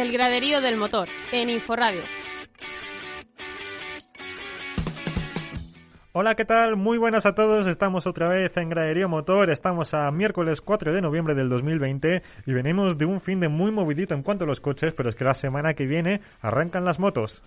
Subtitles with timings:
[0.00, 2.00] El graderío del motor, en Inforradio.
[6.12, 6.76] Hola, ¿qué tal?
[6.76, 7.66] Muy buenas a todos.
[7.66, 9.50] Estamos otra vez en Graderío Motor.
[9.50, 13.72] Estamos a miércoles 4 de noviembre del 2020 y venimos de un fin de muy
[13.72, 16.98] movidito en cuanto a los coches, pero es que la semana que viene arrancan las
[16.98, 17.42] motos.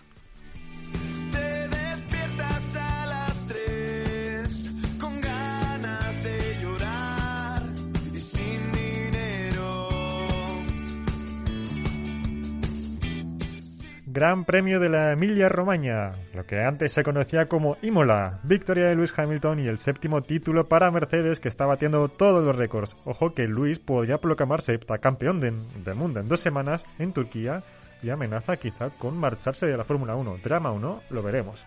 [14.13, 18.95] Gran Premio de la Emilia Romagna, lo que antes se conocía como Imola, victoria de
[18.95, 22.95] Lewis Hamilton y el séptimo título para Mercedes que está batiendo todos los récords.
[23.05, 27.63] Ojo que Luis podría proclamarse campeón del mundo en dos semanas en Turquía
[28.03, 30.37] y amenaza quizá con marcharse de la Fórmula 1.
[30.43, 31.65] Drama o no, lo veremos.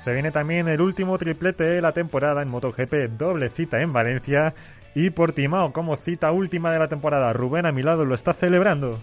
[0.00, 4.54] Se viene también el último triplete de la temporada en MotoGP, doble cita en Valencia.
[4.94, 7.32] Y Portimao como cita última de la temporada.
[7.32, 8.98] Rubén a mi lado lo está celebrando.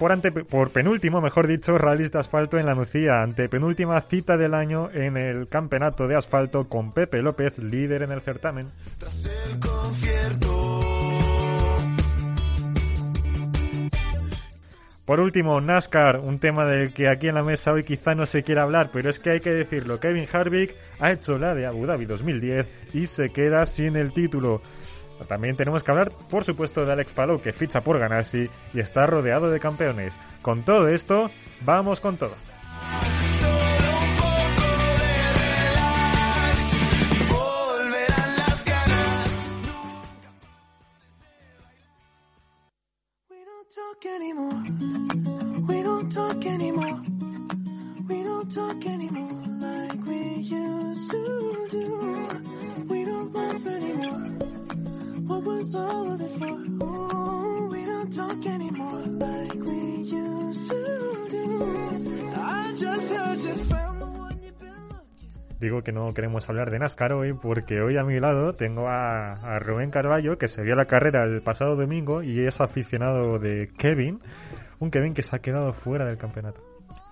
[0.00, 4.38] Por, ante, por penúltimo, mejor dicho, rallies de asfalto en la Nucía, ante penúltima cita
[4.38, 8.68] del año en el campeonato de asfalto con Pepe López, líder en el certamen.
[15.04, 18.42] Por último, NASCAR, un tema del que aquí en la mesa hoy quizá no se
[18.42, 20.00] quiera hablar, pero es que hay que decirlo.
[20.00, 24.62] Kevin Harvick ha hecho la de Abu Dhabi 2010 y se queda sin el título.
[25.26, 29.06] También tenemos que hablar, por supuesto, de Alex Palou, que ficha por Ganassi y está
[29.06, 30.16] rodeado de campeones.
[30.42, 31.30] Con todo esto,
[31.62, 32.34] vamos con todo.
[66.10, 70.38] No queremos hablar de NASCAR hoy porque hoy a mi lado tengo a, Rubén Carballo
[70.38, 74.18] que se vio la carrera el pasado domingo y es aficionado de Kevin,
[74.80, 76.60] un Kevin que se ha quedado fuera del campeonato.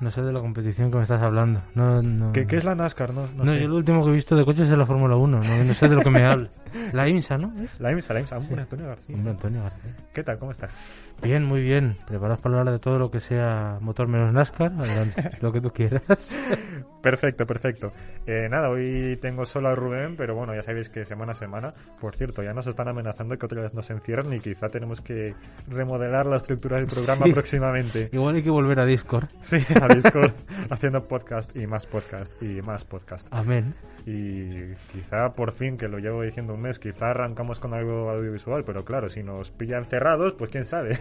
[0.00, 1.60] No sé de la competición que me estás hablando.
[1.75, 2.32] No, no.
[2.32, 3.12] ¿Qué, es la NASCAR?
[3.12, 5.38] No, no, yo lo último que he visto de coches es la Fórmula 1.
[5.38, 6.50] No, sé de lo que me habla.
[6.92, 7.53] La IMSA, ¿no?
[7.78, 8.37] La IMSA, la IMSA.
[8.37, 9.16] Hombre, Antonio García.
[9.16, 9.97] Antonio García.
[10.12, 10.38] ¿Qué tal?
[10.38, 10.76] ¿Cómo estás?
[11.22, 11.97] Bien, muy bien.
[12.06, 14.72] ¿Preparados para hablar de todo lo que sea motor menos NASCAR?
[14.72, 16.03] Adelante, lo que tú quieras.
[17.03, 17.92] Perfecto, perfecto.
[18.26, 21.72] Eh, nada, hoy tengo solo a Rubén, pero bueno, ya sabéis que semana a semana,
[22.00, 25.34] por cierto, ya nos están amenazando que otra vez nos encierran y quizá tenemos que
[25.69, 28.08] remodelar la estructura del programa próximamente.
[28.12, 29.28] Igual hay que volver a Discord.
[29.41, 30.32] Sí, a Discord,
[30.70, 33.28] haciendo podcast y más podcast y más podcast.
[33.31, 33.75] Amén.
[34.06, 38.64] Y quizá por fin, que lo llevo diciendo un mes, quizá arrancamos con algo audiovisual,
[38.64, 40.98] pero claro, si nos pillan cerrados, pues quién sabe.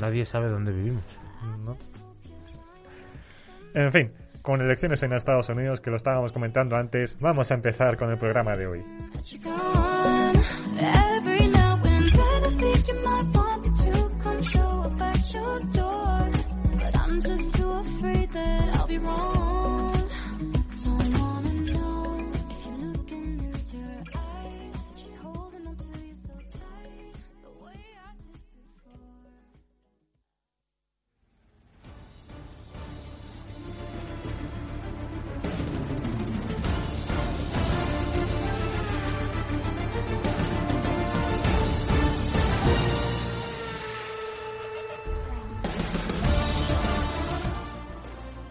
[0.00, 1.04] Nadie sabe dónde vivimos.
[1.64, 1.76] No.
[3.74, 4.12] En fin,
[4.44, 8.18] con elecciones en Estados Unidos, que lo estábamos comentando antes, vamos a empezar con el
[8.18, 8.84] programa de hoy.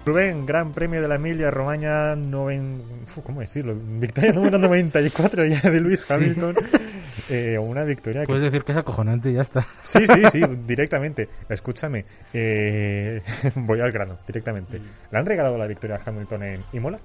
[0.06, 2.18] Rubén, Gran Premio de la Emilia Romagna,
[3.24, 3.74] ¿cómo decirlo?
[3.76, 6.56] Victoria número 94 ya de Luis Hamilton.
[7.30, 9.66] Eh, una victoria Puedes decir que es acojonante y ya está.
[9.80, 11.30] Sí, sí, sí, directamente.
[11.48, 13.22] Escúchame, eh,
[13.56, 14.82] voy al grano, directamente.
[15.10, 17.00] ¿Le han regalado la victoria a Hamilton en Imola?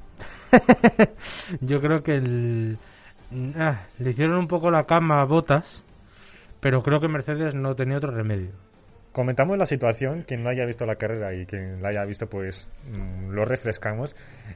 [1.60, 2.78] Yo creo que el...
[3.56, 5.84] Ah, le hicieron un poco la cama a Botas,
[6.58, 8.67] pero creo que Mercedes no tenía otro remedio
[9.12, 12.68] comentamos la situación, quien no haya visto la carrera y quien la haya visto, pues
[12.92, 14.14] mm, lo refrescamos.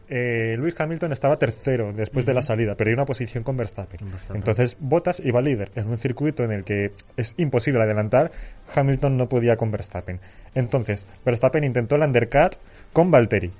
[0.08, 4.00] Eh, Luis Hamilton estaba tercero después de la salida, perdió una posición con Verstappen.
[4.34, 8.30] Entonces Bottas iba líder en un circuito en el que es imposible adelantar.
[8.74, 10.20] Hamilton no podía con Verstappen.
[10.54, 12.56] Entonces Verstappen intentó el undercut
[12.92, 13.52] con Valtteri.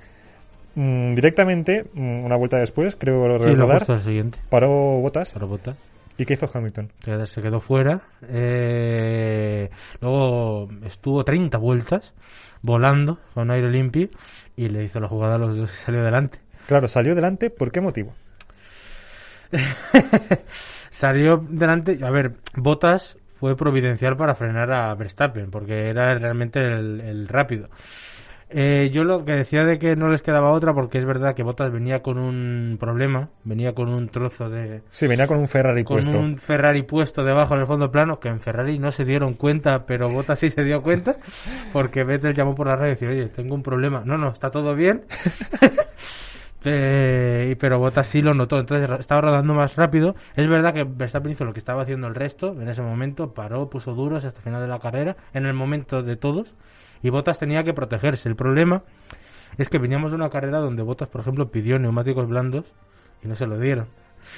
[0.75, 4.39] Mm, directamente, mm, una vuelta después, creo sí, recordar, siguiente.
[4.49, 4.69] paró
[4.99, 5.31] Bottas.
[5.33, 5.77] Paró Bottas
[6.17, 6.91] ¿Y qué hizo Hamilton?
[7.25, 8.01] se quedó fuera.
[8.27, 9.69] Eh,
[9.99, 12.13] luego estuvo 30 vueltas
[12.61, 14.09] volando con aire limpio
[14.55, 16.39] y le hizo la jugada a los dos y salió adelante.
[16.67, 18.13] Claro, salió delante, ¿por qué motivo?
[20.89, 27.01] salió delante, a ver, Botas fue providencial para frenar a Verstappen, porque era realmente el,
[27.01, 27.69] el rápido.
[28.55, 31.41] Eh, yo lo que decía de que no les quedaba otra, porque es verdad que
[31.41, 34.83] Bottas venía con un problema, venía con un trozo de...
[34.89, 36.19] Sí, venía con un Ferrari con puesto.
[36.19, 39.87] un Ferrari puesto debajo en el fondo plano, que en Ferrari no se dieron cuenta,
[39.87, 41.17] pero Bottas sí se dio cuenta,
[41.73, 44.03] porque Vettel llamó por la red y decía, oye, tengo un problema.
[44.05, 45.03] No, no, está todo bien.
[46.65, 50.15] Eh, pero Bottas sí lo notó, entonces estaba rodando más rápido.
[50.35, 53.69] Es verdad que Verstappen hizo lo que estaba haciendo el resto en ese momento, paró,
[53.69, 56.55] puso duros hasta el final de la carrera, en el momento de todos,
[57.03, 58.27] y Bottas tenía que protegerse.
[58.27, 58.81] El problema
[59.57, 62.65] es que veníamos de una carrera donde Bottas, por ejemplo, pidió neumáticos blandos
[63.23, 63.87] y no se lo dieron.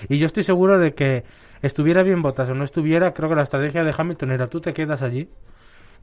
[0.09, 1.23] Y yo estoy seguro de que
[1.61, 4.73] estuviera bien Bottas o no estuviera, creo que la estrategia de Hamilton era tú te
[4.73, 5.29] quedas allí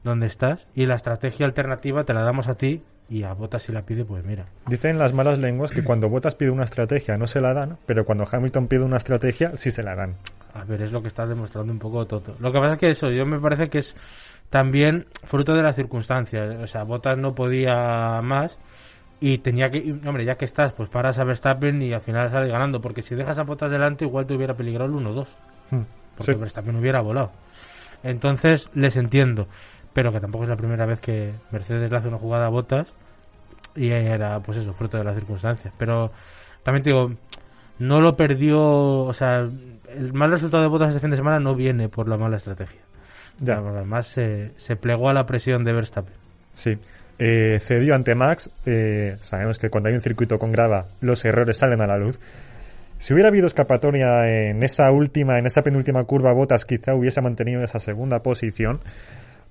[0.03, 3.71] donde estás y la estrategia alternativa te la damos a ti y a Bottas si
[3.71, 4.47] la pide, pues mira.
[4.67, 8.05] Dicen las malas lenguas que cuando Bottas pide una estrategia no se la dan, pero
[8.05, 10.15] cuando Hamilton pide una estrategia sí se la dan.
[10.53, 12.35] A ver, es lo que está demostrando un poco Toto.
[12.39, 13.95] Lo que pasa es que eso, yo me parece que es
[14.49, 16.57] también fruto de las circunstancias.
[16.61, 18.57] O sea, Bottas no podía más
[19.19, 22.49] y tenía que, hombre, ya que estás, pues paras a Verstappen y al final sale
[22.49, 25.27] ganando, porque si dejas a Bottas delante igual te hubiera peligrado el 1-2,
[25.71, 25.81] Hmm.
[26.17, 26.37] porque Sí.
[26.39, 27.31] Verstappen hubiera volado.
[28.03, 29.47] Entonces, les entiendo,
[29.93, 32.87] pero que tampoco es la primera vez que Mercedes le hace una jugada a Bottas
[33.75, 35.73] y era, pues eso, fruto de las circunstancias.
[35.77, 36.11] Pero
[36.63, 37.13] también te digo,
[37.79, 38.61] no lo perdió,
[39.05, 39.37] o sea,
[39.87, 42.81] el mal resultado de Bottas este fin de semana no viene por la mala estrategia.
[43.39, 43.57] Ya.
[43.57, 46.13] Además, se, se plegó a la presión de Verstappen.
[46.53, 46.77] Sí.
[47.19, 48.49] Eh, cedió ante Max.
[48.65, 52.19] eh, sabemos que cuando hay un circuito con grava, los errores salen a la luz.
[52.97, 57.61] Si hubiera habido escapatoria en esa última, en esa penúltima curva, Botas quizá hubiese mantenido
[57.61, 58.79] esa segunda posición.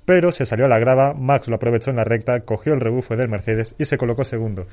[0.05, 3.14] Pero se salió a la grava, Max lo aprovechó en la recta, cogió el rebufo
[3.17, 4.67] del Mercedes y se colocó segundo.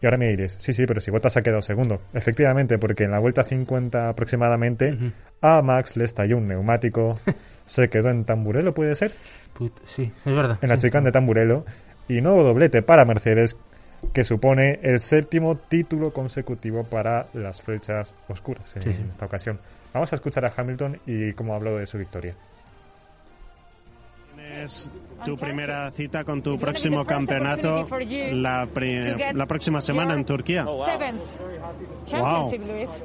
[0.00, 2.00] Y ahora me diréis, sí, sí, pero si Botas ha quedado segundo.
[2.14, 4.96] Efectivamente, porque en la vuelta 50 aproximadamente,
[5.40, 7.18] a Max le estalló un neumático,
[7.66, 9.12] se quedó en tamburelo, ¿puede ser?
[9.58, 10.58] Put- sí, es verdad.
[10.62, 10.86] en la Sí.
[10.86, 11.64] chicane de Tamburelo
[12.06, 13.56] y nuevo doblete para Mercedes
[14.12, 18.96] que supone el séptimo título consecutivo para las flechas oscuras en sí.
[19.10, 19.58] esta ocasión.
[19.92, 22.34] Vamos a escuchar a Hamilton y cómo habló de su victoria.
[24.48, 24.90] Tienes
[25.24, 27.86] tu primera cita con tu próximo campeonato
[28.32, 28.66] la,
[29.34, 30.64] la próxima semana en Turquía.
[30.66, 30.76] Oh,
[32.12, 32.50] wow.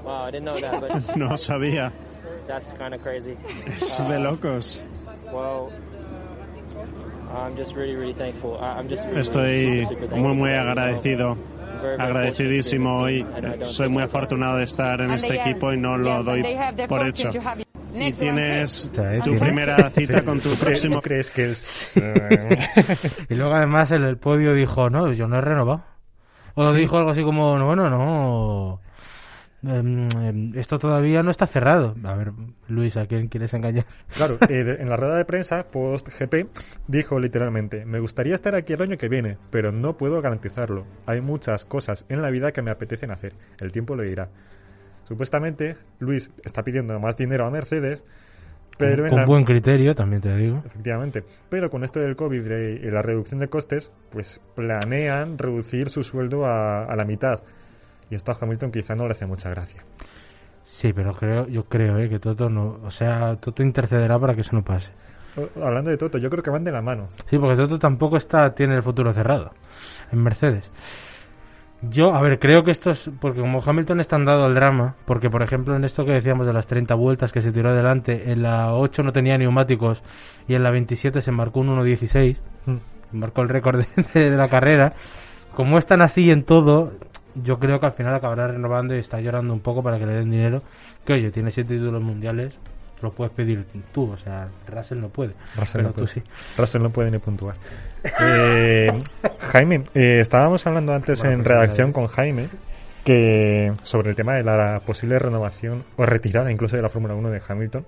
[0.03, 1.91] Wow, I didn't know that, but No sabía.
[2.47, 3.35] that's kind of crazy.
[3.67, 4.83] Es de locos.
[5.33, 5.71] Well,
[7.33, 8.57] I'm just really, really thankful.
[8.59, 11.31] I- I'm just really, Estoy muy, muy agradecido.
[11.31, 13.23] I'm very, very Agradecidísimo fortunate hoy.
[13.23, 15.35] to be in this team, and I don't Soy muy afortunado de estar en este
[15.35, 16.43] equipo y no lo doy
[16.87, 17.29] por hecho.
[17.93, 21.93] Y tienes eh, tu tiene- primera cita con tu ¿Tú, cre- próximo crees que es...
[23.29, 25.83] Y luego además en el podio dijo, no, yo no he renovado.
[26.55, 28.79] O dijo algo así como, no, bueno, no.
[29.63, 31.95] em, em, esto todavía no está cerrado.
[32.03, 32.31] A ver,
[32.67, 33.85] Luis, ¿a quién quieres engañar?
[34.15, 36.47] Claro, eh, en la rueda de prensa post GP
[36.87, 40.85] dijo literalmente, me gustaría estar aquí el año que viene, pero no puedo garantizarlo.
[41.07, 43.33] Hay muchas cosas en la vida que me apetecen hacer.
[43.59, 44.29] El tiempo lo dirá.
[45.13, 48.03] Supuestamente, Luis está pidiendo más dinero a Mercedes,
[48.79, 50.63] pero con la- buen criterio, también te digo.
[50.65, 51.23] Efectivamente.
[51.49, 56.47] Pero con esto del COVID y la reducción de costes, pues planean reducir su sueldo
[56.47, 57.43] a, a la mitad.
[58.09, 59.83] Y esto a Hamilton quizá no le hace mucha gracia.
[60.63, 62.79] Sí, pero creo, yo creo eh, que Toto no.
[62.83, 64.89] O sea, Toto intercederá para que eso no pase.
[65.61, 67.09] Hablando de Toto, yo creo que van de la mano.
[67.29, 69.51] Sí, porque Toto tampoco está tiene el futuro cerrado
[70.11, 70.71] en Mercedes.
[71.89, 75.29] Yo, a ver, creo que esto es porque como Hamilton está andado al drama, porque
[75.29, 78.41] por ejemplo en esto que decíamos de las 30 vueltas que se tiró adelante, en
[78.41, 80.01] la 8 no tenía neumáticos
[80.47, 82.37] y en la 27 se marcó un 1.16,
[83.11, 84.93] marcó el récord de, de la carrera.
[85.55, 86.93] Como están así en todo,
[87.35, 90.13] yo creo que al final acabará renovando y está llorando un poco para que le
[90.13, 90.61] den dinero.
[91.05, 92.57] Que oye, tiene 7 títulos mundiales,
[93.03, 96.13] lo puedes pedir tú, o sea, Russell no puede, Russell pero no tú puede.
[96.13, 96.23] sí.
[96.57, 97.55] Russell no puede ni puntuar.
[98.19, 98.91] Eh,
[99.51, 102.49] Jaime, eh, estábamos hablando antes Bueno, en pues redacción nada, con Jaime
[103.03, 107.29] que sobre el tema de la posible renovación o retirada incluso de la Fórmula 1
[107.29, 107.85] de Hamilton.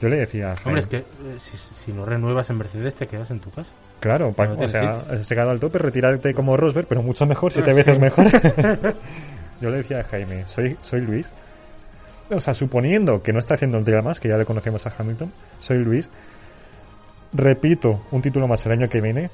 [0.00, 2.94] Yo le decía a Jaime, Hombre, es que eh, si, si no renuevas en Mercedes
[2.94, 3.70] te quedas en tu casa.
[4.00, 7.52] claro, pa- no o sea, has llegado al tope, retírate como Rosberg, pero mucho mejor,
[7.52, 8.26] siete veces mejor.
[9.60, 11.32] Yo le decía a Jaime, soy, soy Luis.
[12.30, 15.32] O sea, suponiendo que no está haciendo el más, que ya le conocemos a Hamilton,
[15.58, 16.10] soy Luis.
[17.32, 19.30] Repito un título más el año que viene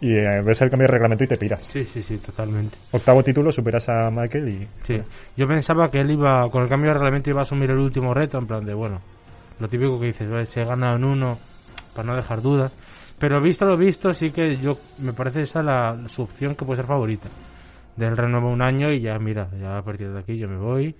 [0.00, 1.64] y eh, ves el cambio de reglamento y te piras.
[1.64, 2.76] Sí, sí, sí, totalmente.
[2.90, 4.68] Octavo título, superas a Michael y...
[4.86, 5.00] Sí.
[5.36, 8.12] Yo pensaba que él iba, con el cambio de reglamento, iba a asumir el último
[8.12, 9.00] reto, en plan de, bueno,
[9.60, 11.38] lo típico que dices, "Vale, se gana en uno,
[11.94, 12.72] para no dejar dudas.
[13.18, 16.76] Pero visto lo visto, sí que yo me parece esa la, su opción que puede
[16.78, 17.28] ser favorita.
[17.96, 20.94] Del renuevo un año y ya, mira, ya a partir de aquí yo me voy,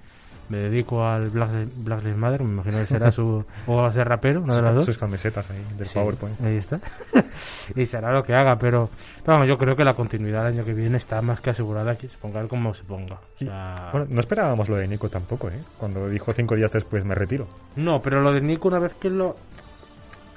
[0.49, 3.45] me dedico al Black, Black Lives Matter, me imagino que será su.
[3.67, 4.85] o va a ser rapero, una de las dos.
[4.85, 6.41] Sus camisetas ahí del Sí, PowerPoint.
[6.43, 6.81] Ahí está.
[7.77, 8.91] y será lo que haga, pero
[9.25, 12.09] vamos, yo creo que la continuidad el año que viene está más que asegurada, que
[12.09, 13.15] se ponga como se ponga.
[13.17, 15.61] O sea, Bueno, no esperábamos lo de Nico tampoco, ¿eh?
[15.79, 17.47] Cuando dijo cinco días después me retiro.
[17.77, 19.37] No, pero lo de Nico, una vez que lo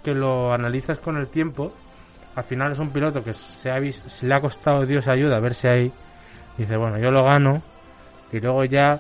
[0.04, 1.74] que lo analizas con el tiempo,
[2.36, 5.36] al final es un piloto que se, ha vis- se le ha costado Dios ayuda
[5.36, 5.92] a verse ahí.
[6.58, 7.62] Dice, bueno, yo lo gano.
[8.32, 9.00] Y luego ya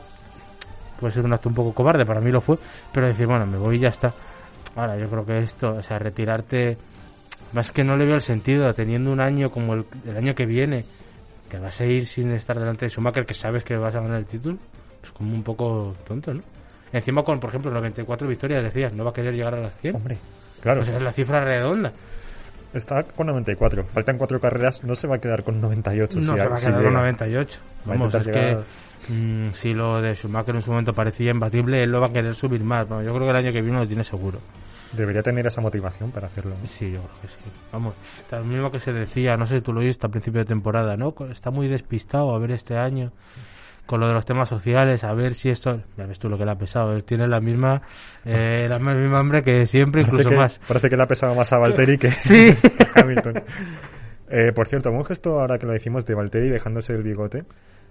[1.00, 2.58] puede ser un acto un poco cobarde, para mí lo fue.
[2.92, 4.14] Pero decir, bueno, me voy y ya está.
[4.76, 6.78] Ahora, yo creo que esto, o sea, retirarte,
[7.54, 10.46] más que no le veo el sentido, teniendo un año como el, el año que
[10.46, 10.86] viene,
[11.50, 14.20] que vas a ir sin estar delante de Schumacher, que sabes que vas a ganar
[14.20, 14.58] el título,
[15.04, 16.42] es como un poco tonto, ¿no?
[16.92, 19.96] Encima con, por ejemplo, 94 victorias, decías, no va a querer llegar a las 100.
[19.96, 20.18] Hombre,
[20.62, 21.92] claro, Pues es la cifra redonda.
[22.74, 23.86] Está con 94.
[23.86, 26.20] Faltan cuatro carreras, no se va a quedar con 98.
[26.20, 27.00] No si se va a si quedar con llega.
[27.02, 27.60] 98.
[27.88, 28.58] Va a Vamos, es que
[29.14, 32.36] mm, si lo de Schumacher en su momento parecía imbatible, él lo va a querer
[32.36, 32.88] subir más.
[32.88, 34.40] Vamos, yo creo que el año que viene lo tiene seguro.
[34.94, 36.56] Debería tener esa motivación para hacerlo.
[36.62, 36.68] ¿no?
[36.68, 37.40] Sí, yo creo que sí.
[37.74, 37.94] Vamos,
[38.32, 40.96] lo mismo que se decía, no sé si tú lo oíste a principio de temporada,
[40.96, 41.14] ¿no?
[41.30, 43.12] Está muy despistado a ver este año
[43.88, 45.82] con lo de los temas sociales, a ver si esto...
[45.98, 47.82] Ya ves tú lo que le ha pesado, él tiene la misma,
[48.26, 50.60] eh, la misma hambre que siempre, Parece incluso que, más.
[50.68, 52.54] parece que le ha pesado más a Valtteri que, Sí.
[52.54, 53.44] que a Hamilton.
[54.30, 57.46] Eh, por cierto, un gesto ahora que lo decimos de Valtteri dejándose el bigote.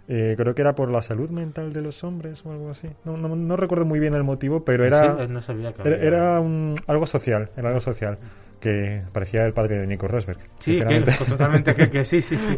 [0.09, 2.88] eh, creo que era por la salud mental de los hombres o algo así.
[3.05, 5.83] No, no, no recuerdo muy bien el motivo, pero era, Sí, él no sabía que
[5.83, 8.19] era, había- era un- algo social, era algo social.
[8.61, 10.38] Que parecía el padre de Nico Rosberg.
[10.61, 12.57] Sí, que, totalmente que, que sí, sí, sí.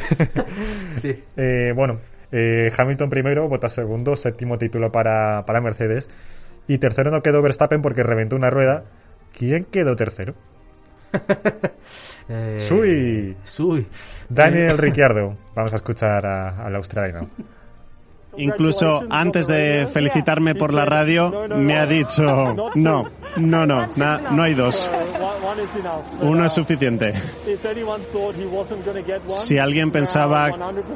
[0.96, 1.24] sí.
[1.36, 1.98] Eh, bueno,
[2.32, 6.08] eh, Hamilton primero, Bottas segundo, séptimo título para, para Mercedes.
[6.66, 8.84] Y tercero no quedó Verstappen porque reventó una rueda.
[9.36, 10.34] ¿Quién quedó tercero?
[12.30, 13.36] Eh, Sui.
[13.44, 13.86] Sui.
[14.28, 15.34] Daniel Ricciardo.
[15.54, 17.30] Vamos a escuchar a- al australiano.
[18.36, 22.22] Incluso antes de felicitarme por la radio, me ha dicho,
[22.74, 24.90] no, no, no, no hay dos.
[26.20, 27.14] Uno es suficiente.
[29.26, 30.52] Si alguien pensaba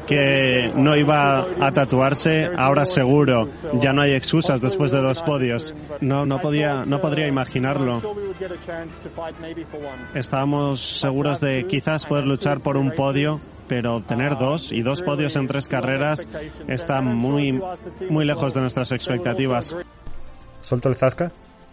[0.07, 3.49] que no iba a tatuarse, ahora seguro.
[3.81, 5.75] Ya no hay excusas después de dos podios.
[6.01, 8.03] No, no podía, no podría imaginarlo.
[10.15, 15.37] Estábamos seguros de quizás poder luchar por un podio, pero tener dos y dos podios
[15.37, 16.27] en tres carreras
[16.69, 17.61] está muy,
[18.09, 19.77] muy lejos de nuestras expectativas.
[20.61, 21.33] Solto el zasca.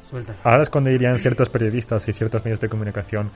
[0.10, 0.36] Suelta.
[0.44, 3.30] Ahora es cuando dirían ciertos periodistas y ciertos medios de comunicación.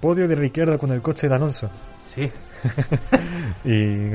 [0.00, 1.70] Podio de Ricciardo con el coche de Alonso.
[2.14, 2.30] Sí.
[3.64, 4.12] Y.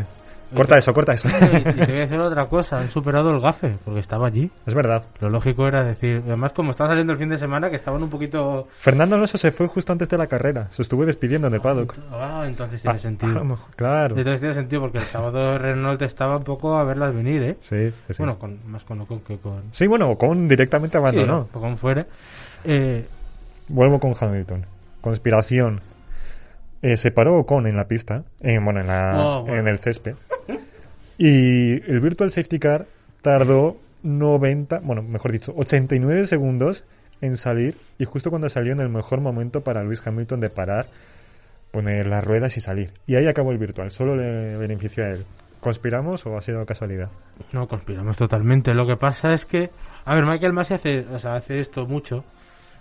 [0.55, 1.27] Corta eso, corta eso.
[1.53, 4.49] Y, y te voy a decir otra cosa, han superado el gafe, porque estaba allí.
[4.65, 5.03] Es verdad.
[5.19, 8.09] Lo lógico era decir, además como estaba saliendo el fin de semana, que estaban un
[8.09, 8.67] poquito...
[8.73, 10.67] Fernando Alonso se fue justo antes de la carrera.
[10.71, 11.95] Se estuvo despidiendo en el paddock.
[12.11, 13.31] Ah, entonces tiene Ah, sentido.
[13.31, 14.15] a lo mejor- claro.
[14.17, 17.57] Entonces tiene sentido, porque el sábado Renault estaba un poco a verlas venir, ¿eh?
[17.59, 18.15] Sí, sí, sí.
[18.19, 19.61] Bueno, con, más con Ocon que con...
[19.71, 21.43] Sí, bueno, con directamente abandonó.
[21.53, 22.05] Sí, con fuera.
[22.63, 23.07] Eh,
[23.67, 24.65] Vuelvo con Hamilton.
[25.01, 25.81] Conspiración.
[26.83, 29.57] Eh, se paró Ocon en la pista, en, bueno, en, la, Oh, bueno.
[29.57, 30.13] en el césped.
[31.17, 32.85] Y el Virtual Safety Car
[33.21, 36.83] tardó 90, bueno, mejor dicho, 89 segundos
[37.21, 37.77] en salir.
[37.97, 40.87] Y justo cuando salió en el mejor momento para Luis Hamilton de parar,
[41.71, 42.91] poner las ruedas y salir.
[43.07, 45.23] Y ahí acabó el Virtual, solo le benefició a él.
[45.61, 47.09] ¿Conspiramos o ha sido casualidad?
[47.53, 48.73] No, conspiramos totalmente.
[48.73, 49.69] Lo que pasa es que,
[50.03, 52.25] a ver, Michael Masi hace, o sea, hace esto mucho.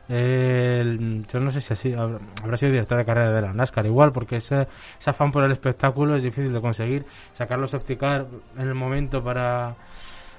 [0.09, 3.87] El- yo no sé si así habrá, habrá sido director de carrera de la NASCAR
[3.87, 4.67] igual, porque ese,
[5.01, 7.05] ese afán por el espectáculo es difícil de conseguir.
[7.35, 8.27] Sacar los safety car
[8.59, 9.75] en el momento para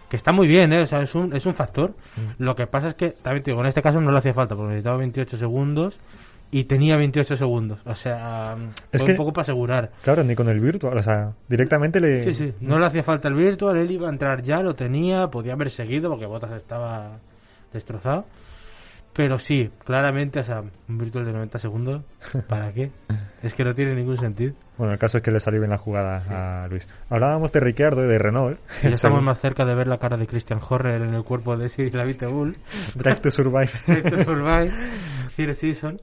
[0.09, 0.81] que está muy bien, ¿eh?
[0.81, 1.91] o sea, es un, es un factor.
[2.15, 2.43] Mm.
[2.43, 4.55] Lo que pasa es que, también te digo, en este caso no le hacía falta,
[4.55, 5.99] porque necesitaba 28 segundos
[6.51, 7.79] y tenía 28 segundos.
[7.85, 8.55] O sea,
[8.91, 9.91] Es fue que- un poco para asegurar.
[10.03, 12.19] Claro, ni con el Virtual, o sea, directamente le...
[12.19, 15.29] Sí, sí, no le hacía falta el virtual, él iba a entrar ya, lo tenía,
[15.29, 17.17] podía haber seguido porque Botas estaba
[17.71, 18.25] destrozado.
[19.15, 22.03] Pero sí, claramente, o sea, un virtual de 90 segundos,
[22.47, 22.91] ¿para qué?
[23.43, 24.53] Es que no tiene ningún sentido.
[24.77, 26.87] Bueno, el caso es que le salió bien la jugada a Luis.
[27.09, 28.57] Hablábamos de Ricciardo y de Renault.
[28.81, 31.57] Y ya estamos más cerca de ver la cara de Christian Horner en el cuerpo
[31.57, 32.55] de Sir la Bull,
[32.95, 33.69] Drive to Survive.
[33.87, 34.71] Director Survive,
[35.35, 36.01] Third Season.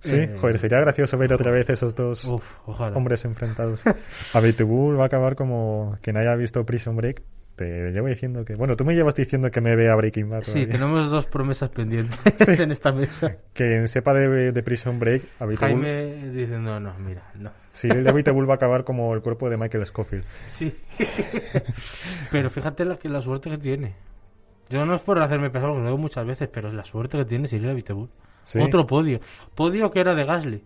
[0.00, 3.84] sí, Eh, joder, sería gracioso ver otra vez esos dos Uf, hombres enfrentados.
[3.86, 7.22] A Bull va a acabar como quien haya visto Prison Break.
[7.56, 8.54] Te llevo diciendo que...
[8.54, 10.42] Bueno, tú me llevas diciendo que me vea Breaking Bad.
[10.42, 10.72] Sí, todavía.
[10.74, 12.62] tenemos dos promesas pendientes Sí.
[12.62, 13.36] en esta mesa.
[13.54, 17.50] Que sepa de, de Prison Break, Habitable- Jaime dice, no, no, mira, no.
[17.72, 20.24] Sí, el de Habitable va a acabar como el cuerpo de Michael Scofield.
[20.46, 20.76] Sí.
[22.30, 23.94] pero fíjate la, que la suerte que tiene.
[24.68, 27.16] Yo no es por hacerme pesado, porque lo digo muchas veces, pero es la suerte
[27.18, 28.08] que tiene Cyril Abiteboul.
[28.42, 28.58] Sí.
[28.60, 29.20] Otro podio.
[29.54, 30.64] Podio que era de Gasly.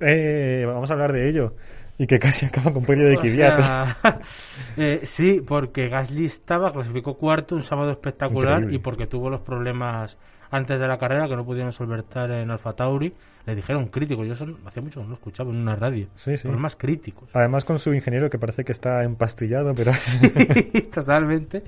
[0.00, 1.54] Eh, vamos a hablar de ello.
[1.98, 3.56] Y que casi acaba con podio de Kvyat.
[3.56, 3.96] sea,
[4.76, 8.76] eh, sí, porque Gasly estaba, clasificó cuarto, un sábado espectacular, Increíble.
[8.76, 10.16] y porque tuvo los problemas
[10.50, 13.12] antes de la carrera que no pudieron solventar en Alfa Tauri,
[13.46, 14.26] le dijeron críticos.
[14.26, 16.06] Yo eso hacía mucho que no lo escuchaba en una radio.
[16.14, 16.42] Sí, sí.
[16.44, 17.28] Problemas críticos.
[17.32, 19.90] Además con su ingeniero que parece que está empastillado, pero...
[19.92, 21.64] Sí, totalmente.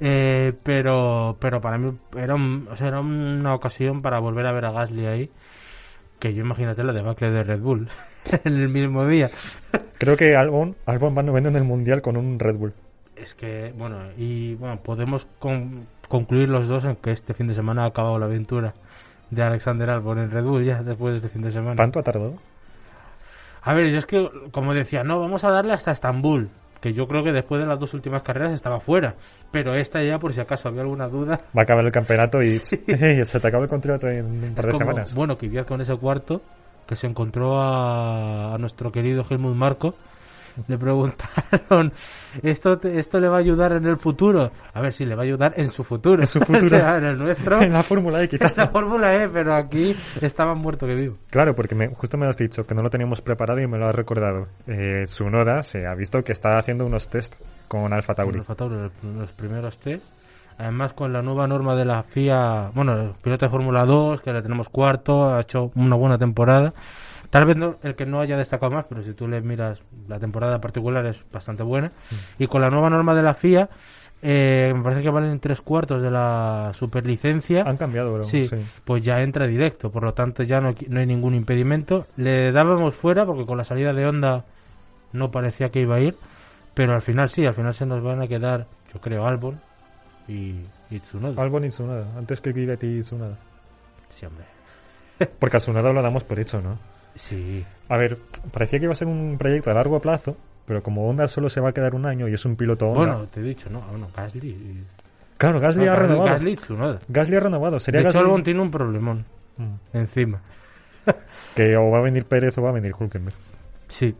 [0.00, 4.52] Eh, pero, pero para mí era, un- o sea, era una ocasión para volver a
[4.52, 5.30] ver a Gasly ahí.
[6.18, 7.88] Que yo imagínate la debacle de Red Bull
[8.44, 9.30] en el mismo día.
[9.98, 12.72] Creo que Albon, Albon va noveno en el Mundial con un Red Bull.
[13.16, 17.54] Es que, bueno, y bueno, podemos con- concluir los dos en que este fin de
[17.54, 18.74] semana ha acabado la aventura
[19.30, 21.76] de Alexander Albon en Red Bull ya después de este fin de semana.
[21.76, 22.34] ¿Tanto ha tardado?
[23.62, 26.50] A ver, yo es que, como decía, no, vamos a darle hasta Estambul.
[26.80, 29.14] Que yo creo que después de las dos últimas carreras estaba fuera.
[29.50, 32.58] Pero esta ya, por si acaso había alguna duda, Va a acabar el campeonato y
[32.58, 32.76] se
[33.40, 35.14] te acaba el contrato en un par de como, semanas.
[35.14, 36.42] Bueno, Kvyat con ese cuarto,
[36.86, 39.94] que se encontró a, a nuestro querido Helmut Marco,
[40.68, 41.92] le preguntaron,
[42.44, 44.52] ¿esto, te- ¿esto le va a ayudar en el futuro?
[44.72, 46.22] A ver si le va a ayudar en su futuro.
[46.22, 46.64] En su futuro.
[46.66, 48.52] o sea, en el nuestro, en la Fórmula E, quizás.
[48.52, 51.16] en la Fórmula E, pero aquí estaba muerto que vivo.
[51.30, 53.88] Claro, porque me- justo me has dicho que no lo teníamos preparado y me lo
[53.88, 54.46] has recordado.
[54.68, 57.34] Eh, Tsunoda se ha visto que está haciendo unos test
[57.66, 58.38] con Alfa Tauri.
[58.38, 58.76] Alfa Tauri,
[59.16, 60.04] los primeros test.
[60.58, 64.32] Además, con la nueva norma de la FIA, bueno, el piloto de Fórmula 2, que
[64.32, 66.72] le tenemos cuarto, ha hecho una buena temporada.
[67.30, 70.20] Tal vez no- el que no haya destacado más, pero si tú le miras la
[70.20, 71.90] temporada particular es bastante buena.
[72.38, 73.68] Y con la nueva norma de la FIA,
[74.22, 77.62] eh, me parece que valen tres cuartos de la superlicencia.
[77.66, 78.22] Han cambiado, bro.
[78.24, 78.56] Sí, sí.
[78.84, 82.06] pues ya entra directo, por lo tanto ya no, no hay ningún impedimento.
[82.16, 84.44] Le dábamos fuera porque con la salida de Honda
[85.12, 86.16] no parecía que iba a ir,
[86.74, 89.60] pero al final sí, al final se nos van a quedar, yo creo, Albon
[90.28, 91.40] y, y Tsunoda.
[91.42, 93.38] Albon y Tsunoda, antes que Kvyat y Tsunoda.
[94.10, 94.44] Sí, hombre.
[95.38, 96.78] Porque a Tsunoda lo damos por hecho, ¿no?
[97.14, 98.18] Sí, A ver,
[98.52, 101.60] parecía que iba a ser un proyecto a largo plazo, pero como Honda solo se
[101.60, 102.98] va a quedar un año y es un piloto Honda...
[103.14, 103.80] bueno, te he dicho, ¿no?
[103.86, 104.48] Ah, Bueno, Gasly.
[104.48, 104.84] y-
[105.38, 106.24] claro, Gasly no, ha renovado.
[106.30, 106.98] Gasly y Tsunoda.
[107.08, 107.78] Gasly ha renovado.
[107.78, 109.24] Sería De hecho, Gasly- Albon tiene un problemón
[109.56, 109.74] Mm.
[109.92, 110.40] encima.
[111.54, 113.36] Que o va a venir Pérez o va a venir Hulkenberg.
[113.86, 114.12] Sí.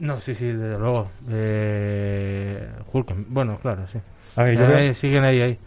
[0.00, 1.08] No, sí, sí, desde luego.
[1.30, 3.98] Eh, Hulken- bueno, claro, sí.
[4.36, 5.58] A ver, yo creo, siguen ahí, ahí.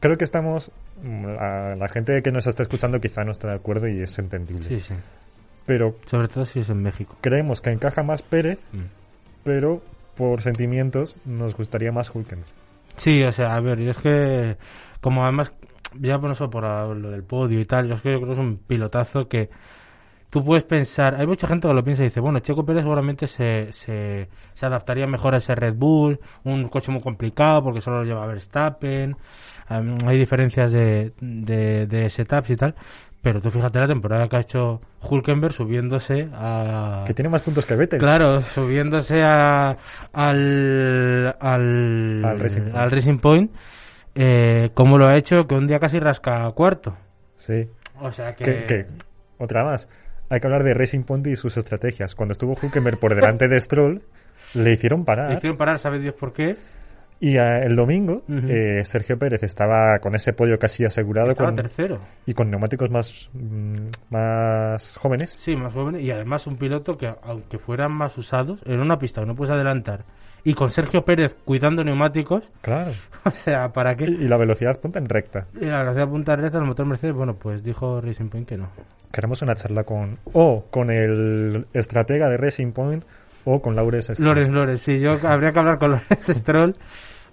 [0.00, 0.70] creo que estamos...
[1.02, 4.18] mm, La, la gente que nos está escuchando quizá no está de acuerdo y es
[4.18, 4.68] entendible.
[4.68, 4.94] Sí, sí.
[5.66, 7.16] Pero Sobre todo si es en México.
[7.20, 8.82] creemos que encaja más Pérez, Mm.
[9.42, 9.82] pero
[10.16, 12.50] por sentimientos nos gustaría más Hulkenberg.
[12.96, 14.56] Sí, o sea, a ver, y es que,
[15.00, 15.50] como además,
[15.98, 16.62] ya por eso, por
[16.96, 19.48] lo del podio y tal, yo es que yo creo que es un pilotazo que
[20.34, 23.28] tú puedes pensar, hay mucha gente que lo piensa y dice, bueno, Checo Pérez seguramente
[23.28, 27.98] se, se, se adaptaría mejor a ese Red Bull, un coche muy complicado porque solo
[27.98, 29.16] lo lleva Verstappen,
[29.70, 32.74] em, hay diferencias de, de, de setups y tal,
[33.22, 37.04] pero tú fíjate la temporada que ha hecho Hulkenberg subiéndose a...
[37.06, 38.00] Que tiene más puntos que Vettel.
[38.00, 39.76] Claro, subiéndose a,
[40.12, 42.76] al, al, Al Racing Point.
[42.76, 43.50] al Racing Point,
[44.16, 46.96] eh, como lo ha hecho, que un día casi rasca cuarto.
[47.36, 47.68] Sí.
[48.00, 48.42] O sea que...
[48.44, 48.86] Que, que-
[49.36, 49.88] otra más.
[50.34, 52.14] Hay que hablar de Racing Point y sus estrategias.
[52.16, 54.02] Cuando estuvo Hulkenberg por delante de Stroll,
[54.54, 55.32] le hicieron Le parar.
[55.36, 56.56] hicieron parar, ¿sabe Dios por qué?
[57.20, 61.56] Y eh, el domingo, eh, Sergio Pérez estaba con ese podio casi asegurado Estaba con,
[61.56, 62.00] tercero.
[62.26, 65.30] y con neumáticos más, mm, más jóvenes.
[65.30, 66.00] Sí, más joven.
[66.00, 69.52] Y además un piloto que, aunque fueran más usados, en una pista que no puedes
[69.54, 70.04] adelantar,
[70.44, 72.92] y con Sergio Pérez cuidando neumáticos, Claro.
[73.24, 74.04] o sea, ¿para qué?
[74.04, 75.46] y la velocidad punta en recta.
[75.60, 78.68] Y la gracia punta recta del motor Mercedes, bueno, pues dijo Racing Point que no.
[79.12, 83.04] Queremos una charla con o con el estratega de Racing Point
[83.44, 84.28] o con Laures Stroll.
[84.28, 86.76] Lorenz, Lorenz, sí, yo habría que hablar con Lorenz Stroll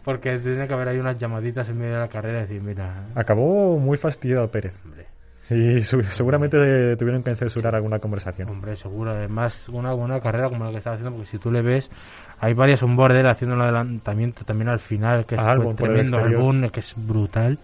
[0.03, 3.05] porque tiene que haber ahí unas llamaditas en medio de la carrera y decir, mira,
[3.15, 4.73] Acabó muy fastidiado Pérez.
[4.85, 5.05] hombre,
[5.51, 8.49] Y seguramente tuvieron que censurar alguna conversación.
[8.49, 11.61] hombre, seguro, además una buena carrera como la que estaba haciendo, porque si tú le
[11.61, 11.91] ves,
[12.39, 16.17] hay varias de él haciendo un adelantamiento también al final, que es el tremendo.
[16.17, 17.59] Albon, que es brutal.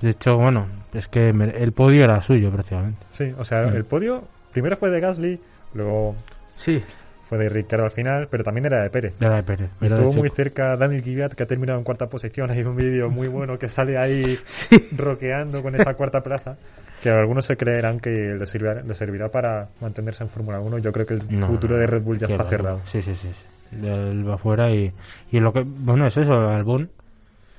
[0.00, 2.98] De hecho, bueno, es que el podio era suyo prácticamente.
[3.10, 3.76] Sí, o sea, Mm.
[3.76, 5.40] el podio primero fue de Gasly,
[5.74, 6.14] luego
[6.56, 6.82] Sí,
[7.28, 9.14] fue de Ricardo al final, pero también era de Pérez.
[9.18, 9.70] era de Pérez.
[9.80, 12.50] De Estuvo muy cerca Daniel Kvyat, que ha terminado en cuarta posición.
[12.50, 14.76] Hay un vídeo muy bueno que sale ahí Sí.
[14.96, 16.56] roqueando con esa cuarta plaza.
[17.04, 20.78] Que algunos se creerán que le servirá, le servirá para mantenerse en Fórmula 1.
[20.78, 22.80] Yo creo que el No, futuro no, de Red Bull ya está cerrado.
[22.86, 23.28] Sí, sí, sí.
[23.30, 23.86] sí.
[23.86, 24.90] Él va fuera y,
[25.30, 26.88] y lo que, bueno, es eso, Albon,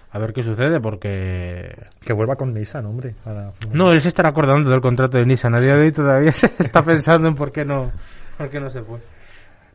[0.09, 1.75] a ver qué sucede, porque...
[2.01, 3.13] Que vuelva con Nissan, hombre.
[3.23, 5.53] a la No, él se estará acordando del contrato de Nissan.
[5.53, 7.91] A día de hoy todavía se está pensando en por qué no,
[8.39, 8.97] por qué no se fue.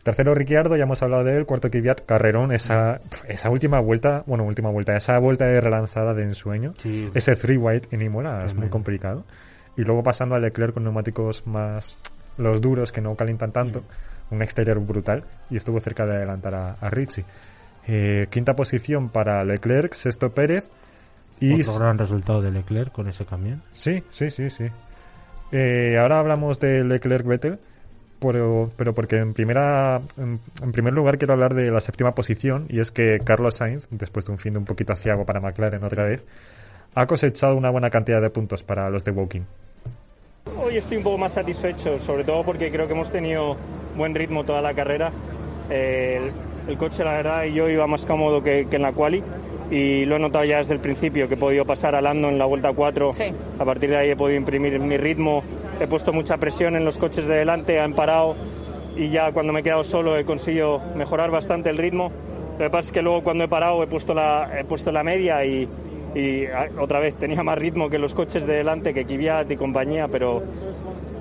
[0.02, 1.46] Tercero Ricciardo, ya hemos hablado de él.
[1.46, 6.22] Cuarto Kvyat, Carrerón, esa, esa última vuelta, bueno, última vuelta, esa vuelta de relanzada de
[6.24, 6.72] ensueño.
[6.78, 7.08] Sí.
[7.14, 9.24] Ese three white en Imola es muy complicado.
[9.76, 11.98] Y luego pasando a Leclerc con neumáticos más,
[12.36, 13.82] los duros que no calientan tanto,
[14.30, 17.24] un exterior brutal y estuvo cerca de adelantar a, a Ricci.
[17.86, 20.70] Eh, quinta posición para Leclerc, sexto Pérez
[21.40, 23.62] y Otro gran resultado de Leclerc con ese camión.
[23.72, 24.66] Sí, sí, sí, sí.
[25.52, 27.58] Eh, ahora hablamos de Leclerc Vettel,
[28.20, 32.66] pero, pero porque en primera en, en primer lugar quiero hablar de la séptima posición
[32.68, 35.82] y es que Carlos Sainz, después de un fin de un poquito aciago para McLaren
[35.82, 36.24] otra vez,
[36.94, 39.46] ha cosechado una buena cantidad de puntos para los de Woking.
[40.62, 43.56] Hoy estoy un poco más satisfecho, sobre todo porque creo que hemos tenido
[43.96, 45.12] buen ritmo toda la carrera.
[45.70, 46.20] Eh,
[46.66, 49.22] el, el coche, la verdad, y yo iba más cómodo que, que en la quali
[49.70, 52.38] y lo he notado ya desde el principio, que he podido pasar a Lando en
[52.38, 53.12] la vuelta 4.
[53.12, 53.32] Sí.
[53.58, 55.44] A partir de ahí he podido imprimir mi ritmo,
[55.80, 58.34] he puesto mucha presión en los coches de delante, han parado
[58.96, 62.10] y ya cuando me he quedado solo he conseguido mejorar bastante el ritmo.
[62.58, 65.04] Lo que pasa es que luego cuando he parado he puesto la, he puesto la
[65.04, 65.68] media y,
[66.14, 69.56] y, ah, otra vez tenía más ritmo que los coches de delante, que Kvyat y
[69.56, 70.42] compañía, pero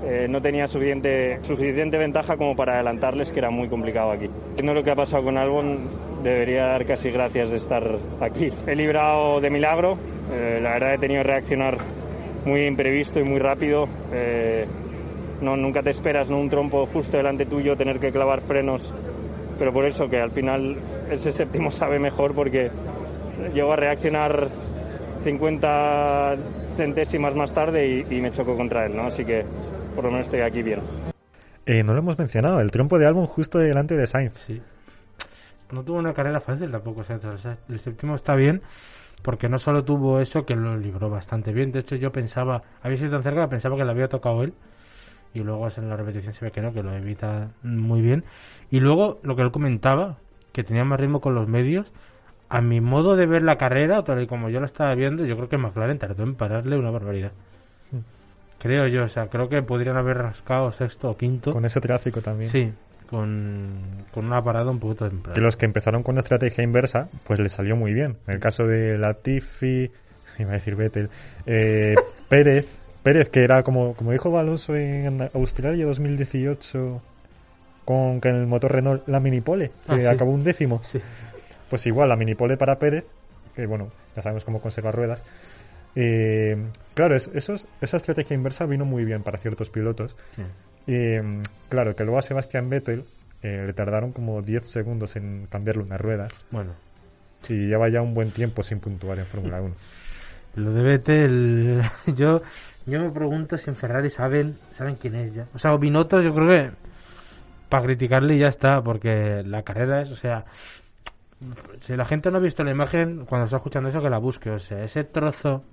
[0.06, 4.28] eh, no tenía suficiente, suficiente ventaja como para adelantarles, que era muy complicado aquí.
[4.56, 5.78] Viendo lo que ha pasado con Albon,
[6.24, 7.84] debería dar casi gracias de estar
[8.20, 8.50] aquí.
[8.68, 9.98] He librado de milagro,
[10.32, 11.78] eh, la verdad he tenido que reaccionar
[12.46, 13.88] muy imprevisto y muy rápido.
[14.14, 14.66] eh,
[15.42, 16.38] no, nunca te esperas ¿no?
[16.38, 18.94] un trompo justo delante tuyo, tener que clavar frenos,
[19.58, 20.76] pero por eso que al final
[21.10, 22.70] ese séptimo sabe mejor porque
[23.54, 24.50] llego a reaccionar
[25.24, 26.36] 50
[26.78, 29.08] centésimas más tarde y, y me choco contra él, ¿no?
[29.08, 29.44] Así que
[29.96, 30.82] por lo menos estoy aquí bien.
[31.66, 34.34] Eh, no lo hemos mencionado, el trompo de Albon justo delante de Sainz.
[34.48, 34.62] Sí.
[35.72, 37.04] No tuvo una carrera fácil tampoco.
[37.04, 38.62] sea, o sea, el séptimo está bien
[39.22, 41.72] porque no solo tuvo eso, que lo libró bastante bien.
[41.72, 44.54] De hecho, yo pensaba, había sido tan cerca, pensaba que le había tocado él.
[45.34, 48.24] Y luego en la repetición se ve que no, que lo evita muy bien.
[48.72, 50.18] Y luego, lo que él comentaba,
[50.54, 51.92] que tenía más ritmo con los medios.
[52.50, 55.24] A mi modo de ver la carrera, o tal y como yo la estaba viendo,
[55.26, 57.32] yo creo que McLaren tardó en pararle una barbaridad.
[58.60, 61.52] Creo yo, o sea, creo que podrían haber rascado sexto o quinto.
[61.52, 62.50] Con ese tráfico también.
[62.50, 62.74] Sí,
[63.10, 63.70] con,
[64.12, 65.34] con una parada un poquito temprana.
[65.34, 68.18] Que los que empezaron con estrategia inversa, pues les salió muy bien.
[68.28, 69.90] En el caso de Latifi,
[70.40, 71.10] iba a decir Vettel,
[71.46, 71.96] eh,
[72.30, 72.68] Pérez,
[73.02, 77.02] Pérez, que era como, como dijo Alonso en Australia 2018
[77.86, 80.06] con, con el motor Renault, la minipole, que Ah, sí.
[80.06, 80.82] acabó un décimo.
[80.84, 81.00] Sí.
[81.70, 83.06] Pues igual, la minipole para Pérez,
[83.56, 85.24] que bueno, ya sabemos cómo conserva ruedas.
[85.96, 86.56] Eh,
[86.94, 90.16] claro, es- esos, esa estrategia inversa vino muy bien para ciertos pilotos.
[90.36, 90.44] Sí.
[91.70, 93.06] Claro, que luego a Sebastián Vettel
[93.44, 96.28] eh, le tardaron como 10 segundos en cambiarle una rueda.
[96.52, 96.72] Bueno,
[97.48, 99.76] Y lleva ya un buen tiempo sin puntuar en Fórmula 1.
[100.56, 101.82] lo de Vettel,
[102.16, 102.42] yo,
[102.86, 105.48] yo me pregunto si en Ferrari saben, saben quién es ya.
[105.54, 106.72] O sea, Binotto yo creo que
[107.70, 110.46] para criticarle ya está, porque la carrera es, o sea,
[111.82, 114.50] si la gente no ha visto la imagen, cuando está escuchando eso, que la busque.
[114.50, 115.64] O sea, ese trozo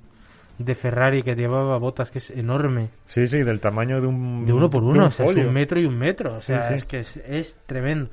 [0.59, 4.46] de Ferrari que llevaba botas, que es enorme, Sí, sí, del tamaño de un.
[4.46, 6.62] de uno por uno, un o sea, es un metro y un metro, o sea,
[6.62, 6.74] Sí, sí.
[6.74, 8.11] es que es, es tremendo.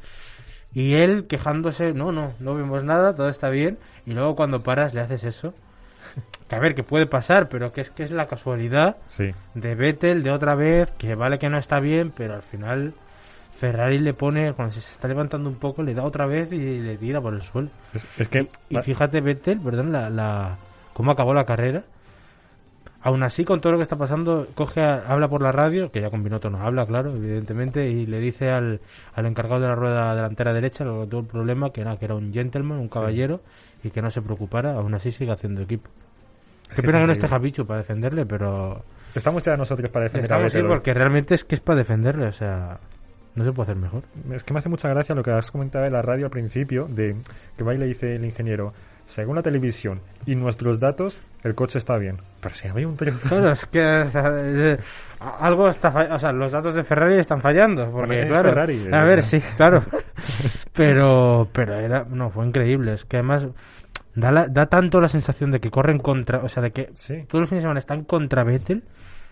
[0.73, 4.93] Y él quejándose, no, no, no vemos nada, todo está bien, y luego cuando paras
[4.93, 5.53] le haces eso.
[6.49, 9.75] Que a ver, que puede pasar, pero que es que es la casualidad Sí, de
[9.75, 12.93] Vettel de otra vez, que vale que no está bien, pero al final
[13.71, 16.97] Ferrari le pone, cuando se está levantando un poco, le da otra vez y le
[16.97, 17.69] tira por el suelo.
[17.93, 18.47] es, es que.
[18.69, 20.57] Y fíjate, Vettel, perdón, la, la,
[20.93, 21.83] cómo acabó la carrera.
[23.05, 26.01] Aún así, con todo lo que está pasando, coge a- habla por la radio, que
[26.01, 28.79] ya con Binotto no habla, claro, evidentemente, y le dice al,
[29.13, 32.05] al encargado de la rueda delantera derecha, lo que tuvo el problema, que era, que
[32.05, 33.41] era un gentleman, un caballero,
[33.83, 35.89] y que no se preocupara, aún así sigue haciendo equipo.
[36.75, 37.27] Qué pena que no esté.
[37.27, 38.83] Javichu para defenderle, pero
[39.15, 42.27] Estamos ya nosotros para defender a estamos sí, porque realmente es que es para defenderle,
[42.27, 42.79] o sea,
[43.35, 44.03] no se puede hacer mejor.
[44.31, 46.87] Es que me hace mucha gracia lo que has comentado en la radio al principio,
[46.87, 47.15] de
[47.57, 48.73] que va y le dice el ingeniero,
[49.05, 52.17] según la televisión y nuestros datos, el coche está bien.
[52.39, 53.49] Pero si había un trozo...
[53.51, 54.77] Es que o sea, eh,
[55.19, 56.15] algo está fallando.
[56.15, 57.91] O sea, los datos de Ferrari están fallando.
[57.91, 58.49] Porque, claro.
[58.49, 59.23] Ferrari, a eh, ver, no.
[59.23, 59.83] sí, claro.
[60.73, 62.05] pero, pero era.
[62.09, 62.93] No, fue increíble.
[62.93, 63.47] Es que además.
[64.15, 66.39] Da, la- da tanto la sensación de que corren contra.
[66.43, 67.25] O sea, de que Sí.
[67.27, 68.83] todo el fin de semana están contra Vettel.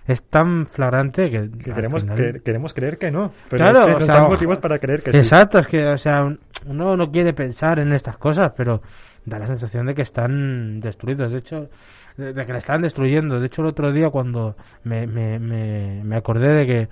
[0.07, 1.49] Es tan flagrante que.
[1.73, 3.31] Queremos, final- que- queremos creer que no.
[3.49, 5.17] Pero Claro, es que o nos sea, dan motivos para creer que sí.
[5.19, 8.81] Exacto, es que, o sea, un- uno no quiere pensar en estas cosas, pero
[9.25, 11.31] da la sensación de que están destruidos.
[11.31, 11.69] De hecho,
[12.17, 13.39] de, de que le están destruyendo.
[13.39, 16.89] De hecho, el otro día cuando me, me, me, me acordé de que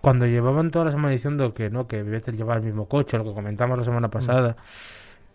[0.00, 3.24] cuando llevaban toda la semana diciendo que no, que Vettel llevaba el mismo coche, lo
[3.24, 4.56] que comentamos la semana pasada,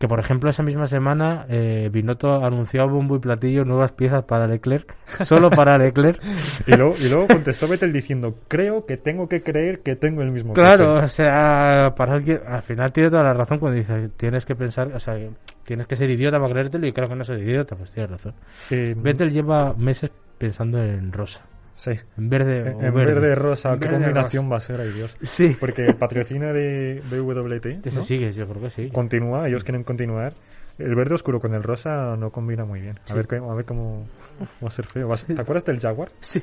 [0.02, 4.24] que por ejemplo esa misma semana eh, Binotto anunció a bombo y platillo nuevas piezas
[4.26, 6.20] para Leclerc, solo para Leclerc.
[6.68, 10.32] Y luego, y luego contestó Vettel diciendo, creo que tengo que creer que tengo el
[10.32, 11.06] mismo Claro, coche".
[11.06, 14.88] o sea, para alguien, al final tiene toda la razón cuando dice, tienes que pensar,
[14.94, 15.16] o sea,
[15.64, 18.34] tienes que ser idiota para creértelo y creo que no soy idiota, pues tienes razón.
[18.72, 21.42] Eh, Vettel lleva meses pensando en rosa,
[21.76, 21.92] Sí.
[22.18, 23.14] en verde o En verde.
[23.14, 25.16] verde rosa, En qué verde combinación va a ser, ay Dios.
[25.24, 28.02] Sí, Porque el patrocinio de BWT ¿no?
[28.04, 28.90] sigue, yo creo que sí.
[28.90, 30.34] continúa, ellos quieren continuar.
[30.78, 32.96] El verde oscuro con el rosa no combina muy bien.
[33.06, 33.14] A Sí.
[33.14, 34.08] ver, a ver cómo
[34.64, 35.14] va a ser feo.
[35.16, 36.10] ¿Te acuerdas del Jaguar?
[36.22, 36.42] Sí,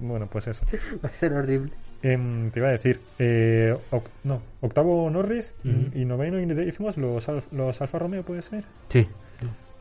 [0.00, 0.64] Bueno, pues eso.
[1.04, 1.70] va a ser horrible.
[2.02, 3.76] Em, te iba a decir, eh,
[4.24, 8.64] no, octavo Norris y- noveno y los, Al- los Alfa Romeo, ¿puede ser?
[8.88, 9.06] Sí,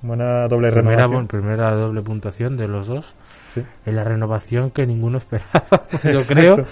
[0.01, 1.27] Buena doble primera, renovación.
[1.27, 3.13] primera doble puntuación de los dos.
[3.47, 3.61] Sí.
[3.85, 5.85] En la renovación que ninguno esperaba.
[6.03, 6.33] Yo Exacto.
[6.33, 6.65] creo,